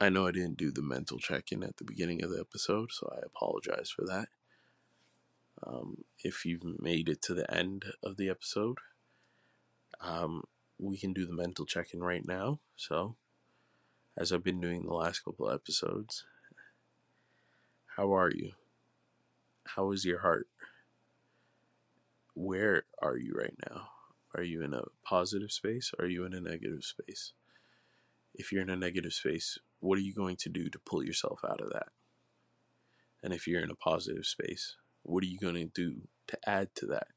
I 0.00 0.08
know 0.08 0.28
I 0.28 0.30
didn't 0.30 0.56
do 0.56 0.70
the 0.70 0.82
mental 0.82 1.18
check 1.18 1.50
in 1.50 1.64
at 1.64 1.76
the 1.76 1.84
beginning 1.84 2.22
of 2.22 2.30
the 2.30 2.40
episode, 2.40 2.92
so 2.92 3.12
I 3.12 3.20
apologize 3.26 3.90
for 3.90 4.04
that. 4.06 4.28
Um, 5.66 6.04
if 6.22 6.46
you've 6.46 6.80
made 6.80 7.08
it 7.08 7.20
to 7.22 7.34
the 7.34 7.52
end 7.52 7.84
of 8.02 8.16
the 8.16 8.30
episode, 8.30 8.78
um, 10.00 10.44
we 10.78 10.96
can 10.96 11.12
do 11.12 11.26
the 11.26 11.34
mental 11.34 11.66
check 11.66 11.92
in 11.92 12.00
right 12.00 12.26
now. 12.26 12.60
So, 12.76 13.16
as 14.16 14.32
I've 14.32 14.44
been 14.44 14.60
doing 14.60 14.84
the 14.84 14.94
last 14.94 15.20
couple 15.20 15.50
episodes, 15.50 16.24
how 17.96 18.14
are 18.14 18.30
you? 18.30 18.52
How 19.66 19.92
is 19.92 20.04
your 20.04 20.20
heart? 20.20 20.48
Where 22.34 22.84
are 23.02 23.16
you 23.16 23.34
right 23.34 23.54
now? 23.68 23.88
Are 24.34 24.42
you 24.42 24.62
in 24.62 24.74
a 24.74 24.84
positive 25.04 25.50
space? 25.50 25.92
Are 25.98 26.06
you 26.06 26.24
in 26.24 26.34
a 26.34 26.40
negative 26.40 26.84
space? 26.84 27.32
If 28.34 28.52
you're 28.52 28.62
in 28.62 28.70
a 28.70 28.76
negative 28.76 29.12
space, 29.12 29.58
what 29.80 29.98
are 29.98 30.02
you 30.02 30.14
going 30.14 30.36
to 30.36 30.48
do 30.48 30.68
to 30.70 30.78
pull 30.78 31.04
yourself 31.04 31.40
out 31.44 31.60
of 31.60 31.70
that? 31.72 31.88
And 33.22 33.32
if 33.32 33.46
you're 33.46 33.62
in 33.62 33.70
a 33.70 33.74
positive 33.74 34.24
space, 34.24 34.76
what 35.02 35.24
are 35.24 35.26
you 35.26 35.38
going 35.38 35.54
to 35.54 35.66
do 35.66 36.02
to 36.28 36.38
add 36.46 36.74
to 36.76 36.86
that? 36.86 37.08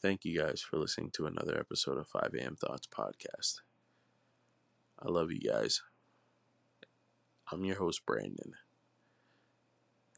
Thank 0.00 0.24
you 0.24 0.38
guys 0.40 0.62
for 0.62 0.78
listening 0.78 1.10
to 1.14 1.26
another 1.26 1.58
episode 1.58 1.98
of 1.98 2.08
5 2.08 2.34
a.m. 2.38 2.56
Thoughts 2.56 2.86
Podcast. 2.86 3.60
I 5.04 5.08
love 5.10 5.32
you 5.32 5.40
guys. 5.40 5.82
I'm 7.50 7.64
your 7.64 7.76
host, 7.76 8.06
Brandon. 8.06 8.52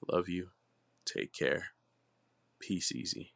Love 0.08 0.28
you. 0.28 0.50
Take 1.06 1.32
care. 1.32 1.68
Peace 2.60 2.92
easy. 2.92 3.33